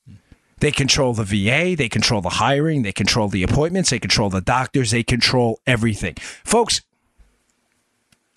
[0.60, 4.40] They control the VA, they control the hiring, they control the appointments, they control the
[4.40, 6.14] doctors, they control everything.
[6.44, 6.80] Folks,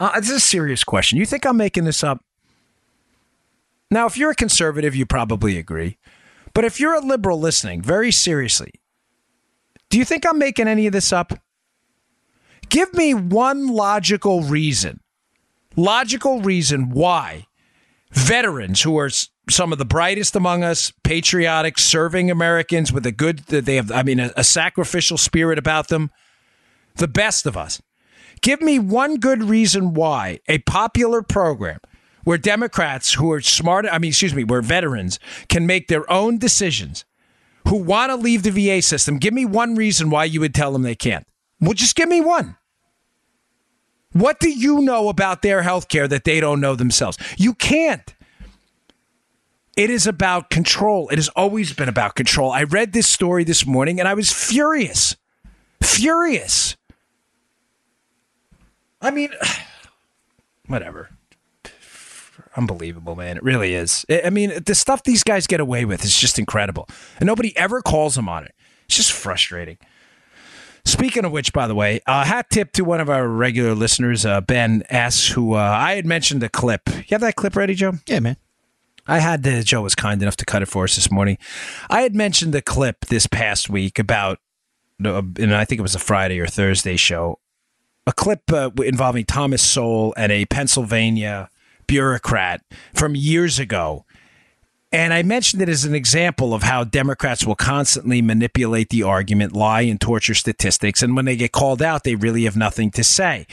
[0.02, 1.18] uh, this is a serious question.
[1.18, 2.24] You think I'm making this up?
[3.90, 5.98] Now, if you're a conservative, you probably agree.
[6.54, 8.72] But if you're a liberal listening, very seriously,
[9.90, 11.34] do you think I'm making any of this up?
[12.70, 15.00] Give me one logical reason,
[15.76, 17.48] logical reason why
[18.12, 19.10] veterans who are
[19.50, 23.92] some of the brightest among us, patriotic, serving Americans with a good, that they have,
[23.92, 26.12] I mean, a, a sacrificial spirit about them,
[26.96, 27.82] the best of us.
[28.42, 31.80] Give me one good reason why a popular program
[32.24, 36.38] where Democrats who are smart, I mean, excuse me, where veterans can make their own
[36.38, 37.06] decisions,
[37.68, 40.72] who want to leave the VA system, give me one reason why you would tell
[40.72, 41.28] them they can't.
[41.60, 42.58] Well, just give me one.
[44.14, 47.18] What do you know about their health care that they don't know themselves?
[47.38, 48.14] You can't.
[49.78, 51.10] It is about control.
[51.10, 52.52] It has always been about control.
[52.52, 55.16] I read this story this morning and I was furious.
[55.82, 56.76] Furious.
[59.02, 59.30] I mean,
[60.68, 61.10] whatever.
[62.58, 63.38] Unbelievable, man.
[63.38, 64.06] It really is.
[64.10, 66.88] I mean, the stuff these guys get away with is just incredible.
[67.20, 68.54] And nobody ever calls them on it.
[68.86, 69.78] It's just frustrating.
[70.86, 73.76] Speaking of which, by the way, a uh, hat tip to one of our regular
[73.76, 76.90] listeners, uh, Ben S., who uh, I had mentioned a clip.
[76.90, 77.94] You have that clip ready, Joe?
[78.08, 78.38] Yeah, man.
[79.08, 81.38] I had the, Joe was kind enough to cut it for us this morning.
[81.90, 84.40] I had mentioned the clip this past week about,
[85.00, 87.40] and I think it was a Friday or Thursday show,
[88.08, 91.50] a clip uh, involving Thomas Sowell and a Pennsylvania
[91.90, 92.62] bureaucrat
[92.94, 94.06] from years ago.
[94.92, 99.54] And I mentioned it as an example of how Democrats will constantly manipulate the argument,
[99.54, 101.04] lie, and torture statistics.
[101.04, 103.46] And when they get called out, they really have nothing to say.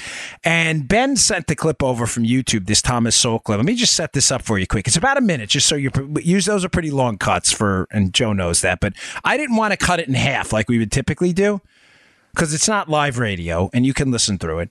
[0.45, 3.59] And Ben sent the clip over from YouTube, this Thomas Sowell clip.
[3.59, 4.87] Let me just set this up for you quick.
[4.87, 5.91] It's about a minute, just so you
[6.23, 8.81] use those are pretty long cuts for, and Joe knows that.
[8.81, 11.61] But I didn't want to cut it in half like we would typically do
[12.35, 14.71] because it's not live radio and you can listen through it.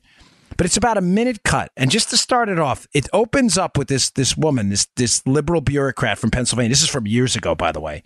[0.58, 3.78] But it's about a minute cut, and just to start it off, it opens up
[3.78, 6.70] with this this woman, this this liberal bureaucrat from Pennsylvania.
[6.70, 8.04] This is from years ago, by the way.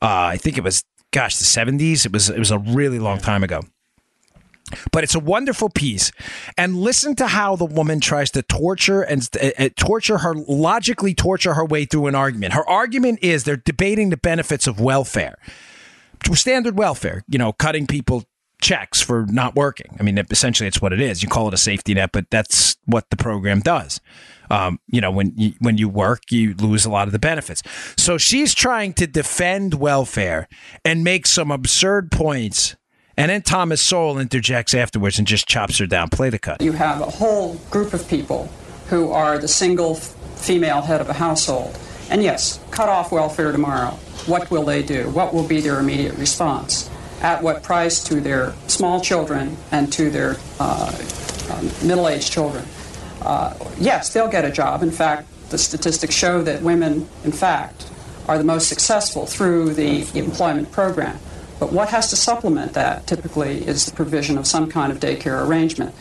[0.00, 2.04] Uh, I think it was, gosh, the seventies.
[2.04, 3.62] It was it was a really long time ago.
[4.90, 6.10] But it's a wonderful piece,
[6.56, 11.14] and listen to how the woman tries to torture and uh, uh torture her, logically
[11.14, 12.54] torture her way through an argument.
[12.54, 15.36] Her argument is they're debating the benefits of welfare,
[16.32, 17.22] standard welfare.
[17.28, 18.24] You know, cutting people
[18.62, 19.94] checks for not working.
[20.00, 21.22] I mean, essentially, it's what it is.
[21.22, 24.00] You call it a safety net, but that's what the program does.
[24.50, 27.62] Um, you know, when you, when you work, you lose a lot of the benefits.
[27.96, 30.48] So she's trying to defend welfare
[30.84, 32.76] and make some absurd points.
[33.16, 36.08] And then Thomas Sowell interjects afterwards and just chops her down.
[36.08, 36.62] Play the cut.
[36.62, 38.48] You have a whole group of people
[38.88, 41.78] who are the single female head of a household.
[42.10, 43.92] And yes, cut off welfare tomorrow.
[44.26, 45.08] What will they do?
[45.10, 46.90] What will be their immediate response?
[47.22, 50.92] At what price to their small children and to their uh,
[51.52, 52.64] um, middle aged children.
[53.22, 54.82] Uh, yes, they'll get a job.
[54.82, 57.88] In fact, the statistics show that women, in fact,
[58.26, 61.18] are the most successful through the employment program.
[61.60, 65.46] But what has to supplement that typically is the provision of some kind of daycare
[65.46, 65.94] arrangement.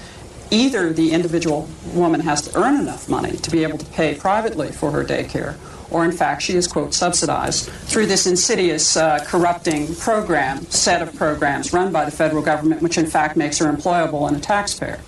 [0.52, 4.70] either the individual woman has to earn enough money to be able to pay privately
[4.72, 5.56] for her daycare,
[5.92, 11.16] or in fact she is, quote, subsidized through this insidious, uh, corrupting program, set of
[11.16, 15.00] programs run by the federal government, which in fact makes her employable and a taxpayer.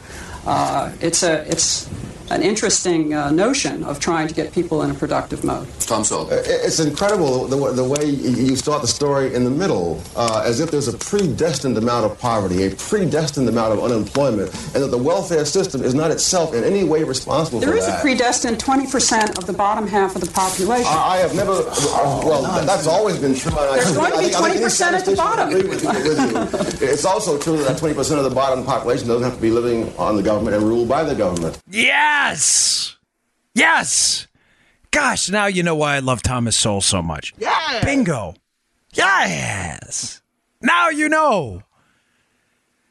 [0.45, 1.89] Uh, it's a, it's
[2.33, 5.67] an interesting uh, notion of trying to get people in a productive mode.
[5.81, 6.27] Tom Sowell.
[6.31, 10.71] It's incredible the, the way you start the story in the middle, uh, as if
[10.71, 15.45] there's a predestined amount of poverty, a predestined amount of unemployment, and that the welfare
[15.45, 17.99] system is not itself in any way responsible There for is that.
[17.99, 20.87] a predestined 20% of the bottom half of the population.
[20.87, 21.51] I, I have never.
[21.51, 23.51] uh, well, th- that's always been true.
[23.51, 25.53] and I- There's going to be I think- I think any 20% at the bottom.
[25.53, 26.87] with you- with you.
[26.87, 30.15] It's also true that 20% of the bottom population doesn't have to be living on
[30.15, 31.59] the government and ruled by the government.
[32.23, 32.95] Yes.
[33.53, 34.27] Yes.
[34.91, 37.33] Gosh, now you know why I love Thomas Sowell so much.
[37.38, 37.81] Yeah.
[37.83, 38.36] Bingo.
[38.93, 40.21] Yes.
[40.62, 41.63] Now you know.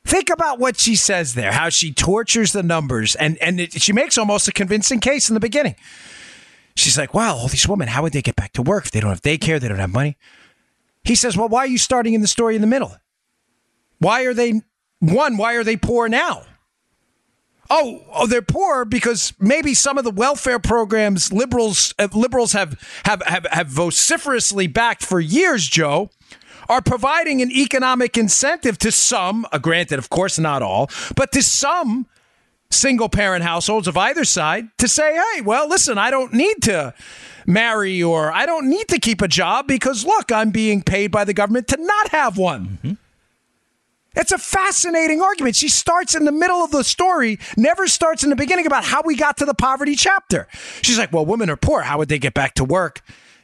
[0.05, 3.93] Think about what she says there, how she tortures the numbers, and, and it, she
[3.93, 5.77] makes almost a convincing case in the beginning.
[6.75, 9.01] She's like, wow, all these women, how would they get back to work if they
[9.01, 10.19] don't have daycare, they don't have money?
[11.05, 12.97] He says, well, why are you starting in the story in the middle?
[13.99, 14.61] Why are they,
[14.99, 16.43] one, why are they poor now?
[17.75, 22.79] Oh, oh, they're poor because maybe some of the welfare programs liberals uh, liberals have,
[23.07, 26.11] have have have vociferously backed for years, Joe,
[26.69, 31.43] are providing an economic incentive to some, uh, granted, of course, not all, but to
[31.43, 32.07] some
[32.71, 36.93] single parent households of either side to say, hey, well, listen, I don't need to
[37.47, 41.25] marry or I don't need to keep a job because look, I'm being paid by
[41.25, 42.99] the government to not have one.
[44.15, 45.57] It's a fascinating argument.
[45.57, 49.03] She starts in the middle of the story, never starts in the beginning about how
[49.05, 50.49] we got to the poverty chapter.
[50.83, 51.83] She's like, well, women are poor.
[51.83, 53.01] How would they get back to work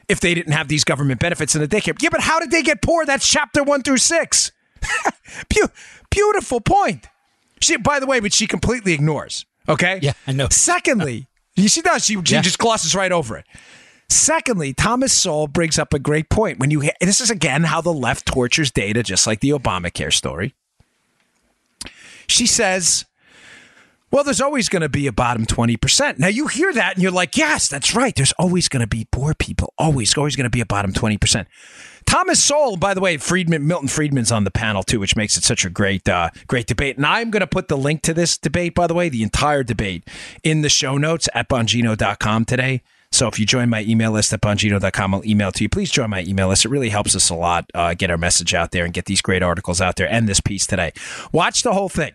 [0.07, 1.99] if they didn't have these government benefits in the daycare?
[2.01, 3.05] Yeah, but how did they get poor?
[3.05, 4.51] That's chapter one through six.
[5.49, 5.67] Beau-
[6.09, 7.07] beautiful point.
[7.61, 9.45] She, by the way, but she completely ignores.
[9.67, 9.99] Okay.
[10.01, 10.47] Yeah, I know.
[10.49, 11.27] Secondly,
[11.57, 12.05] she does.
[12.05, 12.41] She, she Yeah.
[12.41, 13.45] just glosses right over it.
[14.11, 16.57] Secondly, Thomas Sowell brings up a great point.
[16.59, 20.55] When you this is again how the left tortures data, just like the Obamacare story.
[22.29, 23.05] She says,
[24.11, 27.03] "Well, there's always going to be a bottom twenty percent." Now you hear that and
[27.03, 28.15] you're like, "Yes, that's right.
[28.15, 29.73] There's always going to be poor people.
[29.77, 31.47] Always, always going to be a bottom twenty percent."
[32.05, 35.43] Thomas Sowell, by the way, Friedman, Milton Friedman's on the panel too, which makes it
[35.43, 36.97] such a great, uh, great debate.
[36.97, 39.61] And I'm going to put the link to this debate, by the way, the entire
[39.63, 40.07] debate
[40.43, 42.81] in the show notes at bongino.com today.
[43.11, 45.69] So if you join my email list at bongino.com, I'll email to you.
[45.69, 46.65] Please join my email list.
[46.65, 49.21] It really helps us a lot uh, get our message out there and get these
[49.21, 50.93] great articles out there and this piece today.
[51.31, 52.13] Watch the whole thing.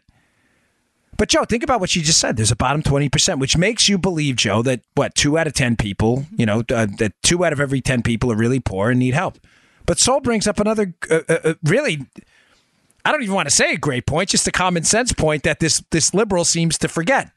[1.17, 2.37] But Joe, think about what she just said.
[2.37, 5.77] There's a bottom 20%, which makes you believe, Joe, that what, two out of 10
[5.77, 8.99] people, you know, uh, that two out of every 10 people are really poor and
[8.99, 9.39] need help.
[9.87, 12.07] But Sowell brings up another uh, uh, uh, really,
[13.05, 15.61] I don't even want to say a great point, just a common sense point that
[15.61, 17.31] this, this liberal seems to forget.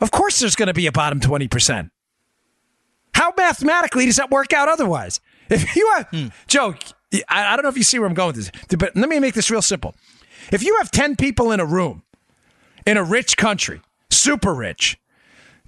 [0.00, 1.90] Of course, there's going to be a bottom 20%.
[3.14, 5.20] How mathematically does that work out otherwise?
[5.50, 6.74] If you have, Joe,
[7.28, 9.18] I, I don't know if you see where I'm going with this, but let me
[9.18, 9.94] make this real simple.
[10.50, 12.04] If you have 10 people in a room
[12.86, 14.98] in a rich country, super rich,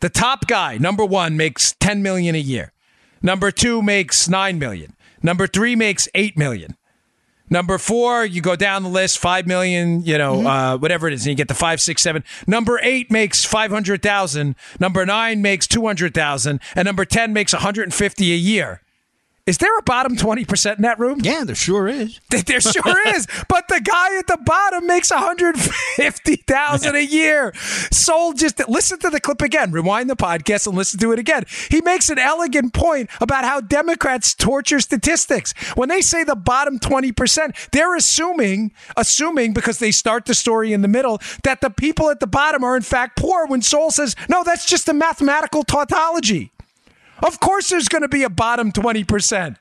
[0.01, 2.73] the top guy, number one, makes 10 million a year.
[3.23, 4.95] Number two makes 9 million.
[5.23, 6.77] Number three makes 8 million.
[7.51, 11.23] Number four, you go down the list, five million, you know, uh, whatever it is,
[11.23, 12.25] and you get the five, six, seven.
[12.47, 14.57] Number eight makes five hundred thousand.
[14.81, 18.37] Number nine makes two hundred thousand, and number ten makes one hundred and fifty a
[18.37, 18.81] year.
[19.47, 21.19] Is there a bottom twenty percent in that room?
[21.23, 22.19] Yeah, there sure is.
[22.31, 27.05] There sure is, but the guy at the bottom makes one hundred fifty thousand a
[27.05, 27.53] year.
[27.93, 29.71] Sold just listen to the clip again.
[29.71, 31.45] Rewind the podcast and listen to it again.
[31.71, 36.79] He makes an elegant point about how Democrats torture statistics when they say the bottom
[36.79, 37.55] twenty percent.
[37.71, 42.21] They're assuming, assuming because they start the story in the middle that the people at
[42.21, 43.47] the bottom are in fact poor.
[43.47, 46.54] When Sowell says no, that's just a mathematical tautology.
[47.23, 49.57] Of course, there's going to be a bottom twenty percent.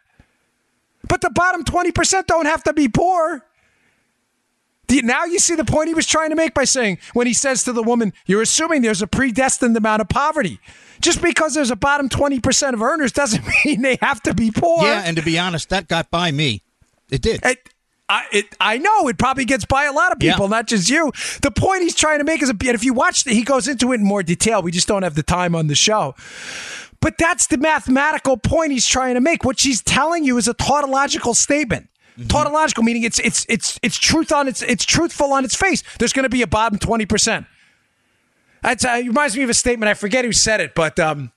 [1.08, 3.44] But the bottom 20% don't have to be poor.
[4.90, 7.34] You- Now you see the point he was trying to make by saying, when he
[7.34, 10.60] says to the woman, you're assuming there's a predestined amount of poverty.
[11.02, 14.86] Just because there's a bottom 20% of earners doesn't mean they have to be poor.
[14.86, 16.62] Yeah, and to be honest, that got by me.
[17.12, 17.44] It did.
[17.44, 17.70] It,
[18.08, 20.50] I, it, I know it probably gets by a lot of people, Yeah.
[20.52, 21.12] not just you.
[21.42, 23.68] The point he's trying to make is, a, and if you watch, the, he goes
[23.68, 24.62] into it in more detail.
[24.62, 26.16] We just don't have the time on the show.
[27.04, 29.44] But that's the mathematical point he's trying to make.
[29.44, 31.90] What she's telling you is a tautological statement.
[32.30, 35.84] Tautological meaning it's it's it's it's truth on its it's truthful on its face.
[36.00, 37.46] There's going to be a bottom twenty percent.
[38.62, 39.90] That's uh, it reminds me of a statement.
[39.90, 41.33] I forget who said it, but um,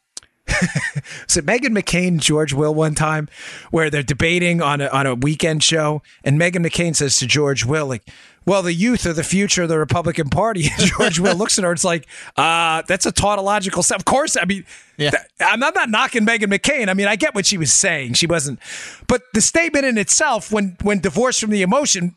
[1.27, 3.29] was it Meghan McCain, George Will one time,
[3.71, 7.65] where they're debating on a, on a weekend show, and Meghan McCain says to George
[7.65, 8.03] Will, like,
[8.45, 10.69] well, the youth are the future of the Republican Party.
[10.79, 11.73] And George Will looks at her.
[11.73, 13.83] It's like, uh, that's a tautological.
[13.93, 14.65] Of course, I mean,
[14.97, 15.11] Yeah.
[15.11, 16.89] th- I'm not, not knocking Meghan McCain.
[16.89, 18.13] I mean, I get what she was saying.
[18.15, 18.61] She wasn't,
[19.09, 22.15] but the statement in itself, when when divorced from the emotion,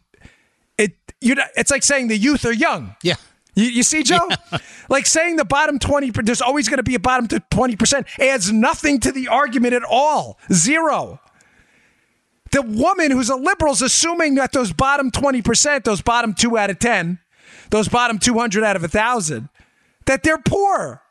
[0.78, 2.96] it you know, it's like saying the youth are young.
[3.04, 3.16] Yeah.
[3.56, 4.28] You, you see, Joe?
[4.92, 8.52] Like saying the bottom 20, there's always going to be a bottom to 20% adds
[8.52, 10.40] nothing to the argument at all.
[10.52, 11.22] Zero.
[12.52, 16.72] The woman who's a liberal is assuming that those bottom 20%, those bottom two out
[16.72, 17.20] of 10,
[17.70, 19.50] those bottom 200 out of a 1,000,
[20.08, 21.04] that they're poor.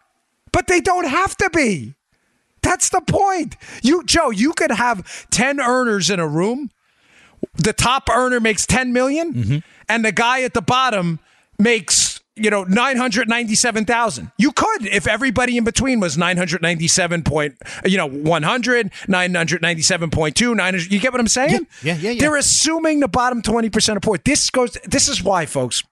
[0.51, 1.95] But they don't have to be.
[2.63, 3.55] That's the point.
[3.81, 6.73] You, Joe, you could have 10 earners in a room
[7.55, 9.59] the top earner makes 10 million, mm-hmm.
[9.89, 11.19] and the guy at the bottom
[11.59, 12.08] makes
[12.39, 14.33] you know 997,000.
[14.39, 21.01] You could if everybody in between was 997 point you know 100, 997.2, 900 you
[21.01, 21.67] get what I'm saying?
[21.83, 22.21] Yeah, yeah, yeah.
[22.21, 24.19] They're assuming the bottom 20% are poor.
[24.19, 25.83] This goes this is why folks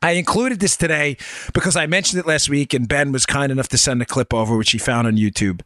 [0.00, 1.16] I included this today
[1.52, 4.32] because I mentioned it last week and Ben was kind enough to send a clip
[4.32, 5.62] over which he found on YouTube.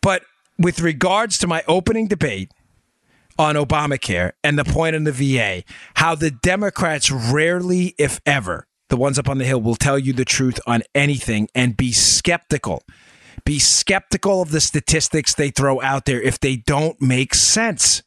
[0.00, 0.22] But
[0.58, 2.50] with regards to my opening debate
[3.38, 8.98] on Obamacare and the point on the VA, how the Democrats rarely, if ever, the
[8.98, 12.82] ones up on the Hill will tell you the truth on anything and be skeptical.
[13.42, 18.02] Be skeptical of the statistics they throw out there if they don't make sense.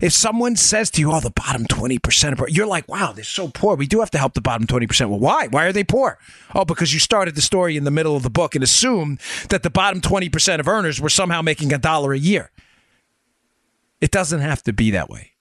[0.00, 3.22] If someone says to you, oh, the bottom 20% are poor, you're like, wow, they're
[3.22, 3.76] so poor.
[3.76, 5.08] We do have to help the bottom 20%.
[5.08, 5.46] Well, why?
[5.46, 6.18] Why are they poor?
[6.56, 9.20] Oh, because you started the story in the middle of the book and assumed
[9.50, 12.50] that the bottom 20% of earners were somehow making a dollar a year.
[14.00, 15.34] It doesn't have to be that way.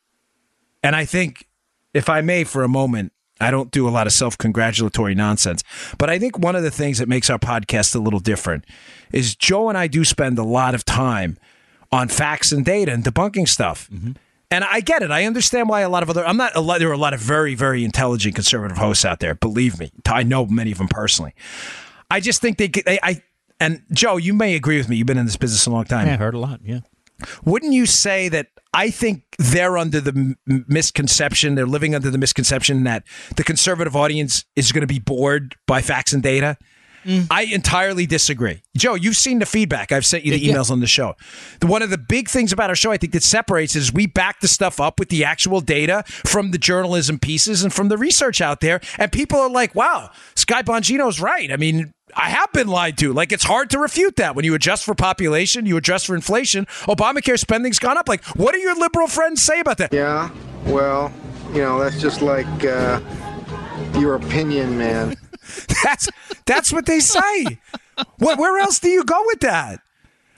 [0.83, 1.47] And I think,
[1.91, 5.63] if I may, for a moment, I don't do a lot of self congratulatory nonsense.
[5.97, 8.65] But I think one of the things that makes our podcast a little different
[9.11, 11.37] is Joe and I do spend a lot of time
[11.91, 13.89] on facts and data and debunking stuff.
[13.91, 14.11] Mm-hmm.
[14.51, 15.11] And I get it.
[15.11, 16.25] I understand why a lot of other.
[16.25, 16.55] I'm not.
[16.55, 19.35] A lot, there are a lot of very, very intelligent conservative hosts out there.
[19.35, 21.35] Believe me, I know many of them personally.
[22.09, 22.67] I just think they.
[22.67, 23.21] get- they I
[23.61, 24.95] and Joe, you may agree with me.
[24.95, 26.07] You've been in this business a long time.
[26.07, 26.61] Yeah, I heard a lot.
[26.63, 26.79] Yeah.
[27.45, 30.11] Wouldn't you say that I think they're under the
[30.47, 33.03] m- misconception, they're living under the misconception that
[33.35, 36.57] the conservative audience is going to be bored by facts and data?
[37.05, 37.27] Mm.
[37.31, 38.61] I entirely disagree.
[38.75, 39.93] Joe, you've seen the feedback.
[39.93, 40.53] I've sent you the Yeah.
[40.55, 41.15] emails on the show.
[41.61, 44.05] The, one of the big things about our show, I think, that separates is we
[44.05, 47.97] back the stuff up with the actual data from the journalism pieces and from the
[47.97, 48.81] research out there.
[48.97, 51.51] And people are like, wow, Sky Bongino's right.
[51.53, 53.13] I mean, I have been lied to.
[53.13, 54.35] Like, it's hard to refute that.
[54.35, 58.07] When you adjust for population, you adjust for inflation, Obamacare spending's gone up.
[58.07, 59.93] Like, what do your liberal friends say about that?
[59.93, 60.29] Yeah,
[60.65, 61.11] well,
[61.53, 62.99] you know, that's just like uh,
[63.97, 65.15] your opinion, man.
[65.83, 66.07] That's
[66.45, 67.59] that's what they say.
[68.19, 69.81] what, where else do you go with that?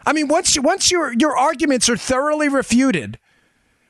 [0.06, 3.20] I mean, once you, once your your arguments are thoroughly refuted,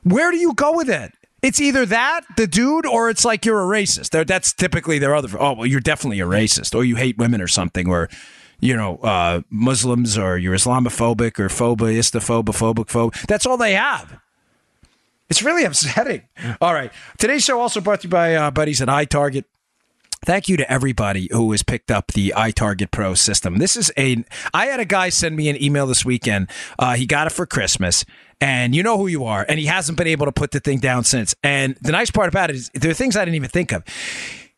[0.03, 1.13] where do you go with it?
[1.41, 4.12] It's either that the dude, or it's like you're a racist.
[4.12, 5.30] They're, that's typically their other.
[5.39, 8.10] Oh well, you're definitely a racist, or you hate women, or something, or
[8.60, 13.25] you know, uh, Muslims, or you're Islamophobic, or phobia, istophobic, phobe.
[13.25, 14.19] That's all they have.
[15.30, 16.23] It's really upsetting.
[16.62, 19.45] All right, today's show also brought to you by uh, buddies at iTarget.
[20.23, 23.57] Thank you to everybody who has picked up the iTarget Pro system.
[23.57, 24.23] This is a.
[24.53, 26.47] I had a guy send me an email this weekend.
[26.77, 28.05] Uh, he got it for Christmas,
[28.39, 30.77] and you know who you are, and he hasn't been able to put the thing
[30.77, 31.34] down since.
[31.41, 33.84] And the nice part about it is there are things I didn't even think of.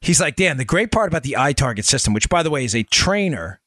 [0.02, 2.76] He's like, Dan, the great part about the iTarget system, which by the way is
[2.76, 3.62] a trainer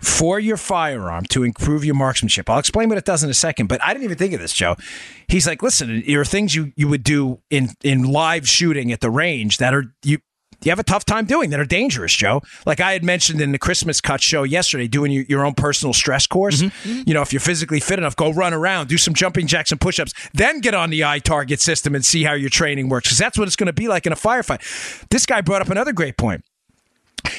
[0.00, 2.50] for your firearm to improve your marksmanship.
[2.50, 4.52] I'll explain what it does in a second, but I didn't even think of this,
[4.52, 4.76] Joe.
[5.28, 9.00] He's like, listen, there are things you, you would do in, in live shooting at
[9.00, 10.18] the range that are you
[10.62, 12.42] you have a tough time doing that are dangerous, Joe.
[12.66, 15.92] Like I had mentioned in the Christmas cut show yesterday, doing your, your own personal
[15.92, 16.62] stress course.
[16.62, 17.02] Mm-hmm.
[17.06, 19.80] You know, if you're physically fit enough, go run around, do some jumping jacks and
[19.80, 23.08] push ups, then get on the iTarget system and see how your training works.
[23.08, 25.08] Because that's what it's going to be like in a firefight.
[25.10, 26.44] This guy brought up another great point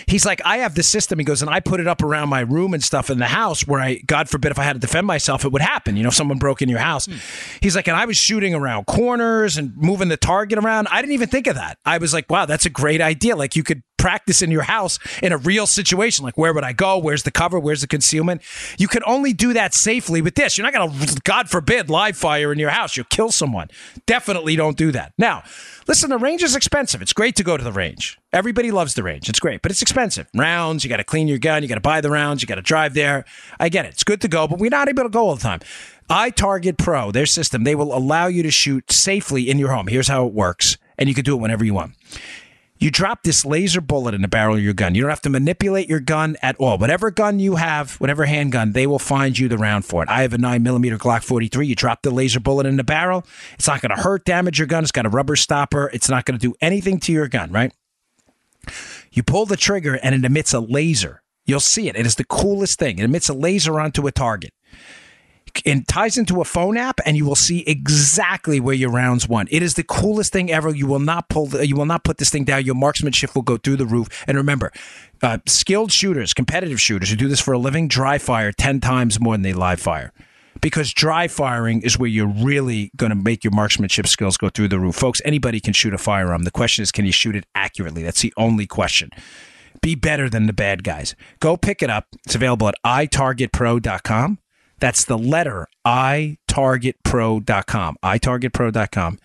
[0.08, 1.20] he's like, I have this system.
[1.20, 3.68] He goes, and I put it up around my room and stuff in the house
[3.68, 5.98] where I, God forbid, if I had to defend myself, it would happen.
[5.98, 7.06] You know, someone broke in your house.
[7.06, 7.16] Hmm.
[7.62, 10.88] He's like, and I was shooting around corners and moving the target around.
[10.92, 11.78] I didn't even think of that.
[11.86, 13.36] I was like, wow, that's a great idea.
[13.36, 16.26] Like you could practice in your house in a real situation.
[16.26, 16.98] Like, where would I go?
[16.98, 17.60] Where's the cover?
[17.60, 18.42] Where's the concealment?
[18.80, 20.58] You can only do that safely with this.
[20.58, 22.98] You're not going to, God forbid, live fire in your house.
[22.98, 23.68] You'll kill someone.
[24.08, 25.14] Definitely don't do that.
[25.18, 25.44] Now,
[25.88, 27.02] listen, the range is expensive.
[27.02, 28.18] It's great to go to the range.
[28.32, 29.28] Everybody loves the range.
[29.30, 30.28] It's great, but it's expensive.
[30.34, 32.56] Rounds, you got to clean your gun, you got to buy the rounds, you got
[32.56, 33.26] to drive there.
[33.60, 33.90] I get it.
[33.90, 35.60] It's good to go, but we're not able to go all the time.
[36.10, 39.88] iTarget Pro, their system, they will allow you to shoot safely in your home.
[39.88, 41.96] Here's how it works, and you can do it whenever you want
[42.80, 44.96] You drop this laser bullet in the barrel of your gun.
[44.96, 46.78] You don't have to manipulate your gun at all.
[46.78, 50.08] Whatever gun you have, whatever handgun, they will find you the round for it.
[50.08, 51.68] I have a 9mm Glock 43.
[51.68, 53.26] You drop the laser bullet in the barrel.
[53.56, 54.84] It's not going to hurt, damage your gun.
[54.84, 55.90] It's got a rubber stopper.
[55.94, 57.74] It's not going to do anything to your gun, right?
[59.12, 61.22] You pull the trigger and it emits a laser.
[61.46, 61.98] You'll see it.
[61.98, 63.00] It is the coolest thing.
[63.00, 64.54] It emits a laser onto a target
[65.66, 69.50] and ties into a phone app and you will see exactly where your rounds went.
[69.52, 70.74] It is the coolest thing ever.
[70.74, 72.66] You will not pull the, you will not put this thing down.
[72.66, 74.08] Your marksmanship will go through the roof.
[74.28, 74.72] And remember,
[75.22, 79.20] uh, skilled shooters, competitive shooters who do this for a living, dry fire 10 times
[79.20, 80.14] more than they live fire.
[80.62, 84.68] Because dry firing is where you're really going to make your marksmanship skills go through
[84.68, 84.96] the roof.
[84.96, 86.44] Folks, anybody can shoot a firearm.
[86.44, 88.04] The question is, can you shoot it accurately?
[88.04, 89.10] That's the only question.
[89.82, 91.16] Be better than the bad guys.
[91.40, 92.08] Go pick it up.
[92.26, 94.40] It's available at itargetpro.com.
[94.80, 97.98] That's the letter itargetpro.com.
[98.04, 99.20] itargetpro.com.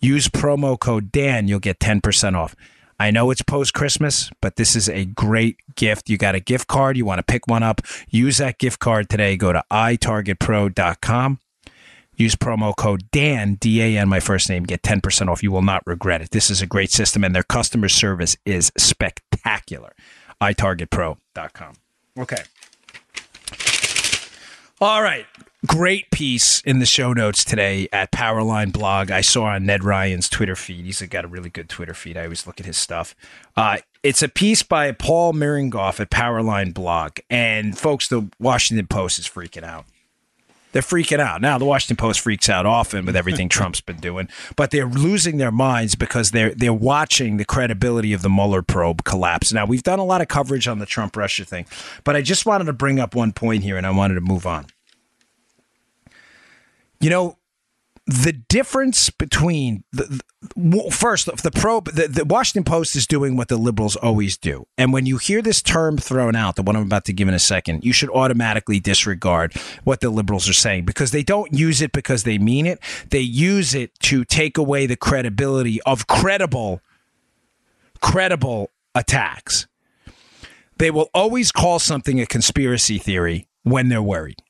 [0.00, 2.54] Use promo code Dan, you'll get 10% off.
[3.00, 6.10] I know it's post Christmas, but this is a great gift.
[6.10, 9.08] You got a gift card, you want to pick one up, use that gift card
[9.08, 9.36] today.
[9.36, 11.38] Go to itargetpro.com.
[12.16, 15.44] Use promo code Dan, D A N, my first name, get 10% off.
[15.44, 16.32] You will not regret it.
[16.32, 19.92] This is a great system, and their customer service is spectacular.
[20.42, 21.74] itargetpro.com.
[22.18, 22.42] Okay.
[24.80, 25.26] All right.
[25.66, 29.10] Great piece in the show notes today at Powerline Blog.
[29.10, 30.84] I saw on Ned Ryan's Twitter feed.
[30.84, 32.16] He's got a really good Twitter feed.
[32.16, 33.16] I always look at his stuff.
[33.56, 37.18] Uh, it's a piece by Paul Mirengoff at Powerline Blog.
[37.28, 39.84] And folks, the Washington Post is freaking out.
[40.78, 41.40] They're freaking out.
[41.40, 45.38] Now, the Washington Post freaks out often with everything Trump's been doing, but they're losing
[45.38, 49.52] their minds because they're they're watching the credibility of the Mueller probe collapse.
[49.52, 51.66] Now, we've done a lot of coverage on the Trump Russia thing,
[52.04, 54.46] but I just wanted to bring up one point here and I wanted to move
[54.46, 54.66] on.
[57.00, 57.38] You know,
[58.08, 60.22] the difference between the,
[60.56, 64.66] the first the probe the, the, Washington Post is doing what the liberals always do,
[64.78, 67.34] and when you hear this term thrown out, the one I'm about to give in
[67.34, 69.52] a second, you should automatically disregard
[69.84, 72.80] what the liberals are saying because they don't use it because they mean it.
[73.10, 76.80] They use it to take away the credibility of credible,
[78.00, 79.66] credible attacks.
[80.78, 84.42] They will always call something a conspiracy theory when they're worried.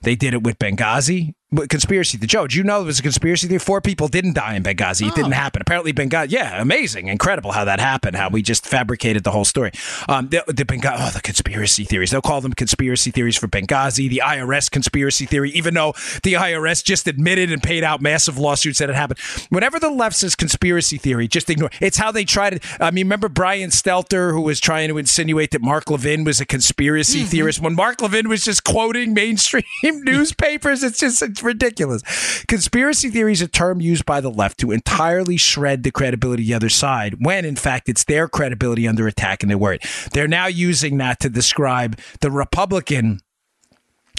[0.00, 1.34] They did it with Benghazi
[1.68, 2.28] conspiracy theory.
[2.28, 3.58] Joe, do you know it was a conspiracy theory?
[3.58, 5.08] Four people didn't die in Benghazi.
[5.08, 5.62] It didn't happen.
[5.62, 6.30] Apparently, Benghazi.
[6.30, 8.16] Yeah, amazing, incredible how that happened.
[8.16, 9.72] How we just fabricated the whole story.
[10.08, 10.96] Um, the, the Benghazi.
[10.98, 12.10] Oh, the conspiracy theories.
[12.10, 14.08] They'll call them conspiracy theories for Benghazi.
[14.08, 15.92] The IRS conspiracy theory, even though
[16.22, 19.18] the IRS just admitted and paid out massive lawsuits that it happened.
[19.50, 21.70] Whenever the left says conspiracy theory, just ignore.
[21.80, 22.64] It's how they tried it.
[22.80, 26.46] I mean, remember Brian Stelter, who was trying to insinuate that Mark Levin was a
[26.46, 27.28] conspiracy mm-hmm.
[27.28, 30.82] theorist when Mark Levin was just quoting mainstream newspapers.
[30.82, 32.02] It's just it's ridiculous.
[32.44, 36.46] Conspiracy theory is a term used by the left to entirely shred the credibility of
[36.48, 39.82] the other side when, in fact, it's their credibility under attack and they're worried.
[40.12, 43.20] They're now using that to describe the Republican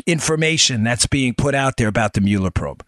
[0.05, 2.83] information that's being put out there about the Mueller probe,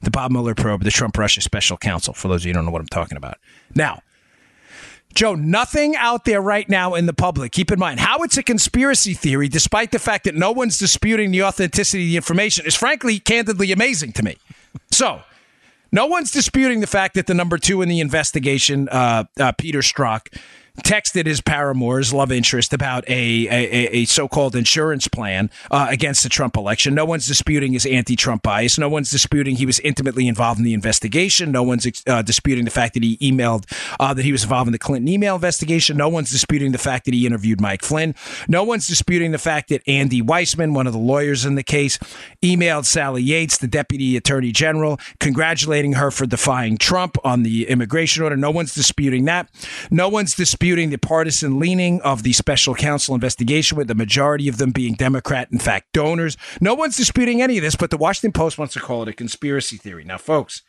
[0.00, 2.66] the Bob Mueller probe, the Trump Russia special counsel, for those of you who don't
[2.66, 3.38] know what I'm talking about.
[3.74, 4.02] Now,
[5.14, 7.52] Joe, nothing out there right now in the public.
[7.52, 11.30] Keep in mind how it's a conspiracy theory, despite the fact that no one's disputing
[11.30, 14.36] the authenticity of the information, is frankly, candidly amazing to me.
[14.90, 15.22] So,
[15.92, 19.80] no one's disputing the fact that the number two in the investigation, uh, uh, Peter
[19.80, 20.32] Strzok,
[20.80, 26.28] texted his paramour's love interest about a, a, a so-called insurance plan uh, against the
[26.28, 26.94] Trump election.
[26.94, 28.78] No one's disputing his anti-Trump bias.
[28.78, 31.52] No one's disputing he was intimately involved in the investigation.
[31.52, 33.70] No one's uh, disputing the fact that he emailed
[34.00, 35.96] uh, that he was involved in the Clinton email investigation.
[35.96, 38.14] No one's disputing the fact that he interviewed Mike Flynn.
[38.48, 41.98] No one's disputing the fact that Andy Weissmann, one of the lawyers in the case,
[42.42, 48.22] emailed Sally Yates, the deputy attorney general, congratulating her for defying Trump on the immigration
[48.22, 48.36] order.
[48.36, 49.48] No one's disputing that.
[49.90, 54.46] No one's disputing disputing the partisan leaning of the special counsel investigation, with the majority
[54.46, 56.36] of them being Democrat, in fact, donors.
[56.60, 59.12] No one's disputing any of this, but the Washington Post wants to call it a
[59.12, 60.04] conspiracy theory.
[60.04, 60.62] Now, folks,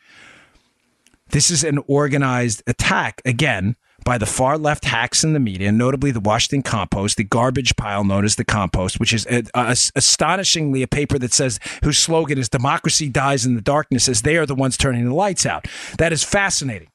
[1.30, 6.10] this is an organized attack, again, by the far left hacks in the media, notably
[6.10, 10.82] the Washington Compost, the garbage pile known as the Compost, which is a, a, astonishingly
[10.82, 14.46] a paper that says whose slogan is "Democracy dies in the darkness," as they are
[14.46, 15.68] the ones turning the lights out.
[15.98, 16.88] That is fascinating.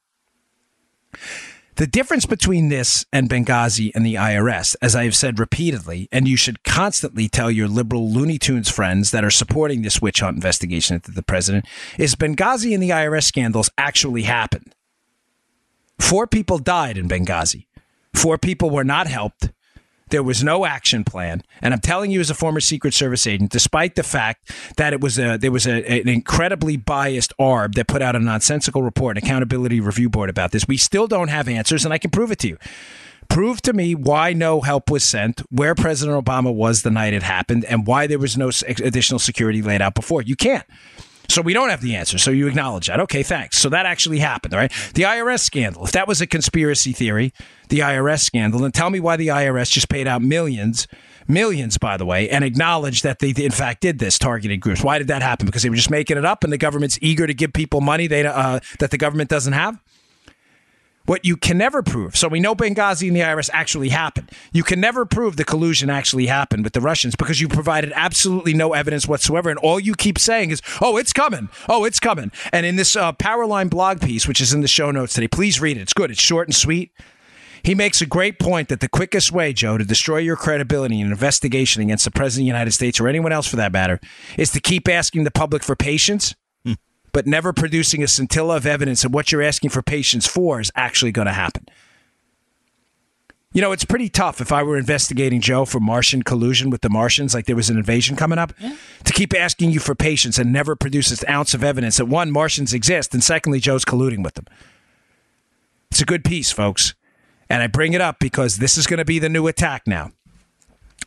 [1.77, 6.27] The difference between this and Benghazi and the IRS, as I have said repeatedly, and
[6.27, 10.33] you should constantly tell your liberal Looney Tunes friends that are supporting this witch hunt
[10.33, 11.67] investigation into the president,
[11.99, 14.73] is Benghazi and the IRS scandals actually happened.
[15.99, 17.67] Four people died in Benghazi.
[18.11, 19.51] Four people were not helped.
[20.09, 23.51] There was no action plan, and I'm telling you, as a former Secret Service agent,
[23.51, 27.87] despite the fact that it was a there was a, an incredibly biased ARB that
[27.87, 31.47] put out a nonsensical report, an accountability review board about this, we still don't have
[31.47, 32.57] answers, and I can prove it to you.
[33.29, 37.23] Prove to me why no help was sent, where President Obama was the night it
[37.23, 40.21] happened, and why there was no additional security laid out before.
[40.21, 40.63] You can't.
[41.29, 42.17] So we don't have the answer.
[42.17, 42.99] So you acknowledge that.
[43.01, 43.57] Okay, thanks.
[43.57, 44.71] So that actually happened, right?
[44.93, 45.85] The IRS scandal.
[45.85, 47.33] If that was a conspiracy theory,
[47.69, 50.87] the IRS scandal, then tell me why the IRS just paid out millions,
[51.27, 54.83] millions, by the way, and acknowledged that they in fact did this targeted groups.
[54.83, 55.45] Why did that happen?
[55.45, 58.07] Because they were just making it up, and the government's eager to give people money
[58.07, 59.81] they uh, that the government doesn't have.
[61.07, 62.17] What you can never prove.
[62.17, 64.29] So we know Benghazi and the IRS actually happened.
[64.51, 68.53] You can never prove the collusion actually happened with the Russians because you provided absolutely
[68.53, 69.49] no evidence whatsoever.
[69.49, 71.47] And all you keep saying is, oh, it's coming.
[71.69, 72.33] Oh, it's coming.
[72.51, 75.61] And in this uh, Powerline blog piece, which is in the show notes today, please
[75.61, 75.81] read it.
[75.81, 76.11] It's good.
[76.11, 76.91] It's short and sweet.
[77.63, 81.07] He makes a great point that the quickest way, Joe, to destroy your credibility in
[81.07, 84.01] an investigation against the President of the United States or anyone else for that matter
[84.37, 86.35] is to keep asking the public for patience
[87.17, 90.71] but never producing a scintilla of evidence of what you're asking for patience for is
[90.75, 91.65] actually going to happen.
[93.51, 96.91] You know, it's pretty tough if I were investigating Joe for Martian collusion with the
[96.91, 98.53] Martians, like there was an invasion coming up,
[99.03, 102.29] to keep asking you for patience and never produce an ounce of evidence that one,
[102.29, 104.45] Martians exist, and secondly, Joe's colluding with them.
[105.89, 106.93] It's a good piece, folks.
[107.49, 110.11] And I bring it up because this is going to be the new attack now.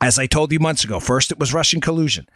[0.01, 2.29] As I told you months ago, first it was Russian collusion.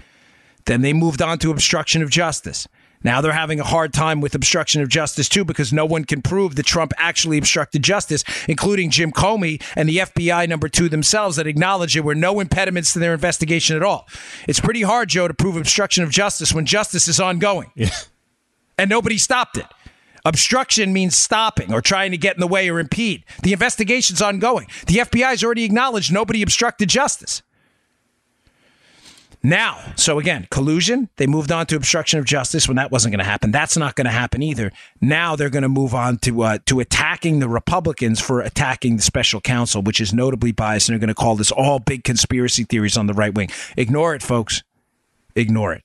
[0.66, 2.68] Then they moved on to obstruction of justice.
[3.04, 6.22] Now they're having a hard time with obstruction of justice too because no one can
[6.22, 11.36] prove that Trump actually obstructed justice, including Jim Comey and the FBI number two themselves
[11.36, 14.08] that acknowledge there were no impediments to their investigation at all.
[14.48, 17.70] It's pretty hard, Joe, to prove obstruction of justice when justice is ongoing.
[17.74, 17.90] Yeah.
[18.78, 19.66] And nobody stopped it.
[20.24, 23.24] Obstruction means stopping or trying to get in the way or impede.
[23.42, 24.68] The investigation's ongoing.
[24.86, 27.42] The FBI's already acknowledged nobody obstructed justice.
[29.46, 33.18] Now, so again, collusion, they moved on to obstruction of justice when that wasn't going
[33.18, 33.50] to happen.
[33.50, 34.72] That's not going to happen either.
[35.02, 39.02] Now they're going to move on to uh, to attacking the Republicans for attacking the
[39.02, 42.64] special counsel, which is notably biased, and they're going to call this all big conspiracy
[42.64, 43.50] theories on the right wing.
[43.76, 44.62] Ignore it, folks.
[45.36, 45.84] Ignore it.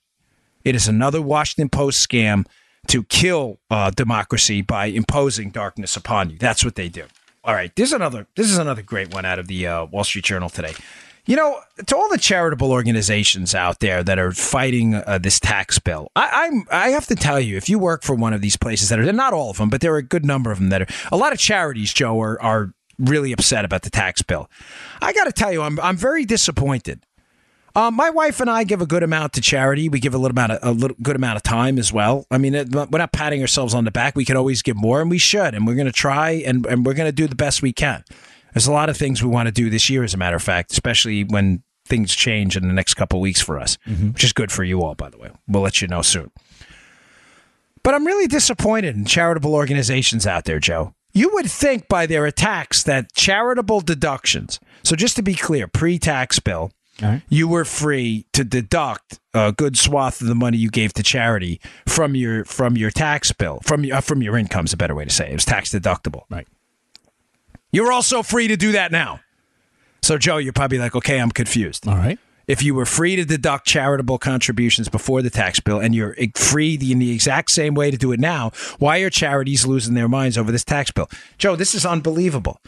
[0.64, 2.46] It is another Washington Post scam
[2.86, 6.38] to kill uh, democracy by imposing darkness upon you.
[6.38, 7.04] That's what they do.
[7.44, 8.26] All right, this is another.
[8.36, 10.72] This is another great one out of the uh, Wall Street Journal today.
[11.30, 15.78] You know, to all the charitable organizations out there that are fighting uh, this tax
[15.78, 18.56] bill, I, I'm I have to tell you, if you work for one of these
[18.56, 20.70] places that are not all of them, but there are a good number of them
[20.70, 24.50] that are a lot of charities, Joe, are are really upset about the tax bill.
[25.00, 27.06] I got to tell you, I'm I'm very disappointed.
[27.76, 29.88] Um, my wife and I give a good amount to charity.
[29.88, 32.26] We give a little amount of a little good amount of time as well.
[32.32, 34.16] I mean, we're not patting ourselves on the back.
[34.16, 36.84] We could always give more, and we should, and we're going to try, and and
[36.84, 38.02] we're going to do the best we can.
[38.52, 40.42] There's a lot of things we want to do this year, as a matter of
[40.42, 44.12] fact, especially when things change in the next couple of weeks for us, mm-hmm.
[44.12, 45.30] which is good for you all, by the way.
[45.48, 46.30] We'll let you know soon.
[47.82, 50.94] But I'm really disappointed in charitable organizations out there, Joe.
[51.12, 55.98] You would think by their attacks that charitable deductions, so just to be clear, pre
[55.98, 56.70] tax bill,
[57.28, 61.60] you were free to deduct a good swath of the money you gave to charity
[61.86, 65.04] from your from your tax bill from your from your income is a better way
[65.04, 65.30] to say it.
[65.30, 66.22] It was tax deductible.
[66.30, 66.46] Right.
[67.72, 69.20] You're also free to do that now.
[70.02, 71.86] So Joe, you're probably like, okay, I'm confused.
[71.86, 72.18] All right.
[72.46, 76.74] If you were free to deduct charitable contributions before the tax bill and you're free
[76.74, 78.50] in the exact same way to do it now,
[78.80, 81.08] why are charities losing their minds over this tax bill?
[81.38, 82.60] Joe, this is unbelievable.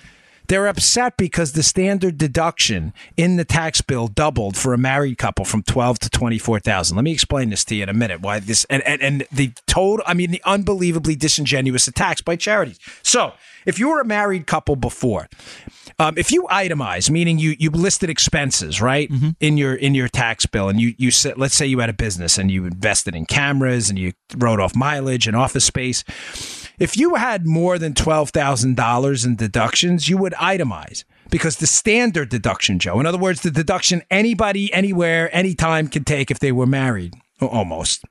[0.49, 5.45] They're upset because the standard deduction in the tax bill doubled for a married couple
[5.45, 6.97] from twelve to twenty four thousand.
[6.97, 8.21] Let me explain this to you in a minute.
[8.21, 12.79] Why this and, and and the total I mean the unbelievably disingenuous attacks by charities.
[13.03, 13.33] So
[13.65, 15.29] if you were a married couple before,
[15.99, 20.47] um, if you itemize, meaning you you listed expenses right in your in your tax
[20.47, 23.27] bill, and you you said let's say you had a business and you invested in
[23.27, 26.05] cameras and you wrote off mileage and office space.
[26.79, 31.67] If you had more than twelve thousand dollars in deductions, you would itemize because the
[31.67, 36.53] standard deduction, Joe, in other words, the deduction anybody, anywhere, anytime can take if they
[36.53, 38.05] were married, almost.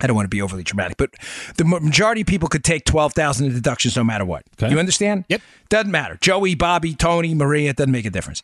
[0.00, 1.10] I don't want to be overly dramatic, but
[1.56, 4.44] the majority of people could take 12,000 in deductions no matter what.
[4.60, 4.72] Okay.
[4.72, 5.24] You understand?
[5.28, 5.40] Yep.
[5.68, 6.18] Doesn't matter.
[6.20, 8.42] Joey, Bobby, Tony, Maria, it doesn't make a difference.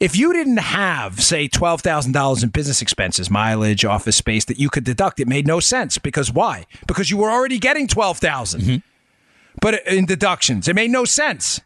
[0.00, 4.84] If you didn't have, say, $12,000 in business expenses, mileage, office space that you could
[4.84, 5.98] deduct, it made no sense.
[5.98, 6.66] Because why?
[6.86, 8.76] Because you were already getting 12000 mm-hmm.
[9.60, 11.60] But uh, in deductions, it made no sense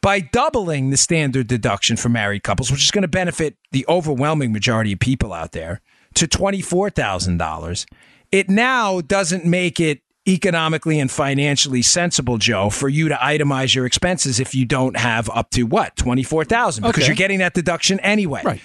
[0.00, 4.52] by doubling the standard deduction for married couples, which is going to benefit the overwhelming
[4.52, 5.80] majority of people out there,
[6.16, 7.86] to $24,000,
[8.32, 13.86] it now doesn't make it economically and financially sensible, Joe, for you to itemize your
[13.86, 17.06] expenses if you don't have up to what twenty four thousand because Okay.
[17.06, 18.42] you're getting that deduction anyway.
[18.44, 18.60] Right.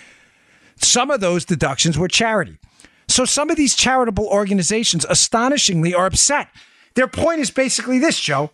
[0.78, 2.58] Some of those deductions were charity.
[3.08, 6.48] So some of these charitable organizations, astonishingly, are upset.
[6.96, 8.52] Their point is basically this, Joe.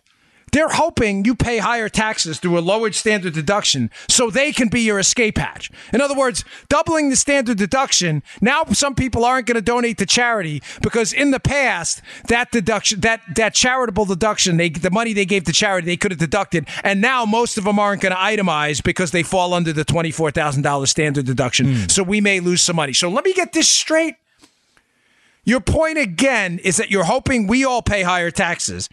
[0.52, 4.80] They're hoping you pay higher taxes through a lowered standard deduction so they can be
[4.80, 5.70] your escape hatch.
[5.92, 10.06] In other words, doubling the standard deduction, now some people aren't going to donate to
[10.06, 15.26] charity because in the past, that deduction, that, that charitable deduction, they, the money they
[15.26, 16.66] gave to charity, they could have deducted.
[16.84, 20.88] And now most of them aren't going to itemize because they fall under the $24,000
[20.88, 21.74] standard deduction.
[21.74, 21.88] Hmm.
[21.88, 22.92] So we may lose some money.
[22.92, 24.16] So let me get this straight.
[25.44, 28.88] Your point again is that you're hoping we all pay higher taxes.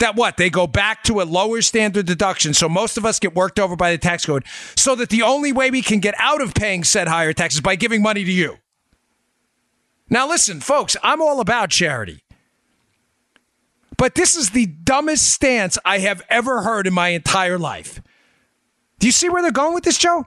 [0.00, 0.36] That what?
[0.38, 2.54] They go back to a lower standard deduction.
[2.54, 4.44] So most of us get worked over by the tax code
[4.74, 7.60] so that the only way we can get out of paying said higher taxes is
[7.62, 8.56] by giving money to you.
[10.08, 12.24] Now listen, folks, I'm all about charity.
[13.96, 18.00] But this is the dumbest stance I have ever heard in my entire life.
[18.98, 20.26] Do you see where they're going with this, Joe?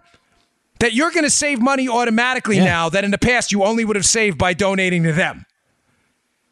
[0.79, 2.65] That you're going to save money automatically Yeah.
[2.65, 5.45] now that in the past you only would have saved by donating to them.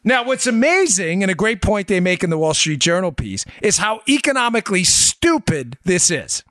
[0.04, 3.44] Now, what's amazing and a great point they make in the Wall Street Journal piece
[3.62, 6.42] is how economically stupid this is.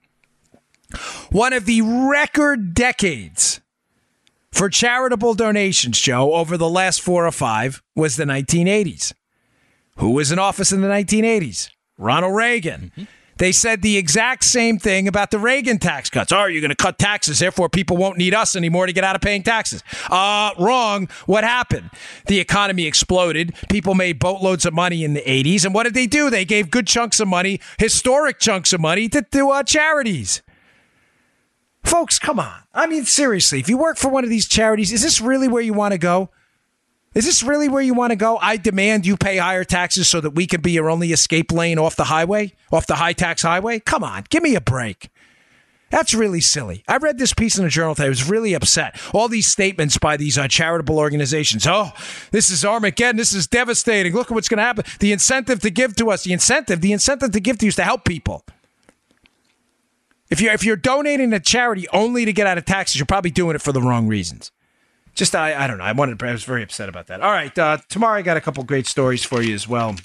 [1.32, 3.62] One of the record decades
[4.52, 9.14] for charitable donations, Joe, over the last four or five was the 1980s.
[9.98, 11.70] Who was in office in the 1980s?
[11.98, 12.92] Ronald Reagan.
[12.96, 13.04] Mm-hmm.
[13.38, 16.32] They said the exact same thing about the Reagan tax cuts.
[16.32, 19.16] Oh, you're going to cut taxes, therefore people won't need us anymore to get out
[19.16, 19.84] of paying taxes.
[20.10, 21.10] Uh, wrong.
[21.26, 21.90] What happened?
[22.28, 23.56] The economy exploded.
[23.70, 25.66] People made boatloads of money in the 80s.
[25.66, 26.30] And what did they do?
[26.30, 30.42] They gave good chunks of money, historic chunks of money to, to uh, charities.
[31.84, 32.62] Folks, come on.
[32.74, 35.62] I mean, seriously, if you work for one of these charities, is this really where
[35.62, 36.30] you want to go?
[37.14, 38.38] Is this really where you want to go?
[38.38, 41.78] I demand you pay higher taxes so that we can be your only escape lane
[41.78, 43.80] off the highway, off the high tax highway?
[43.80, 45.10] Come on, give me a break.
[45.90, 46.86] That's really silly.
[46.88, 48.06] I read this piece in the journal today.
[48.06, 48.98] I was really upset.
[49.14, 51.68] All these statements by these uh, charitable organizations.
[51.68, 51.92] Oh,
[52.32, 53.18] this is Armageddon.
[53.18, 54.14] This is devastating.
[54.14, 54.86] Look at what's going to happen.
[55.02, 57.76] The incentive to give to us, the incentive, the incentive to give to you is
[57.76, 58.46] to help people.
[60.30, 63.32] If you're if you're donating to charity only to get out of taxes, you're probably
[63.32, 64.54] doing it for the wrong reasons.
[65.16, 65.84] Just I I don't know.
[65.84, 67.22] I wanted I was very upset about that.
[67.22, 69.96] All right, uh, tomorrow I got a couple great stories for you as well.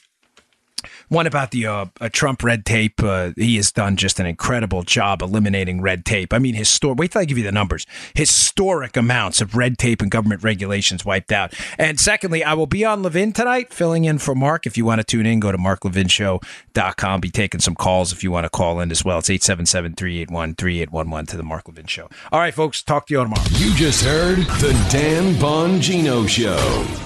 [1.09, 3.03] One about the uh, Trump red tape.
[3.03, 6.33] Uh, he has done just an incredible job eliminating red tape.
[6.33, 6.99] I mean, historic.
[6.99, 7.87] Wait till I give you the numbers.
[8.15, 11.55] Historic amounts of red tape and government regulations wiped out.
[11.79, 14.67] And secondly, I will be on Levin tonight, filling in for Mark.
[14.67, 17.21] If you want to tune in, go to marklevinshow.com.
[17.21, 19.19] Be taking some calls if you want to call in as well.
[19.19, 22.09] It's 877-381-3811 to the Mark Levin Show.
[22.33, 22.83] All right, folks.
[22.83, 23.43] Talk to you tomorrow.
[23.53, 27.06] You just heard the Dan Bongino Show.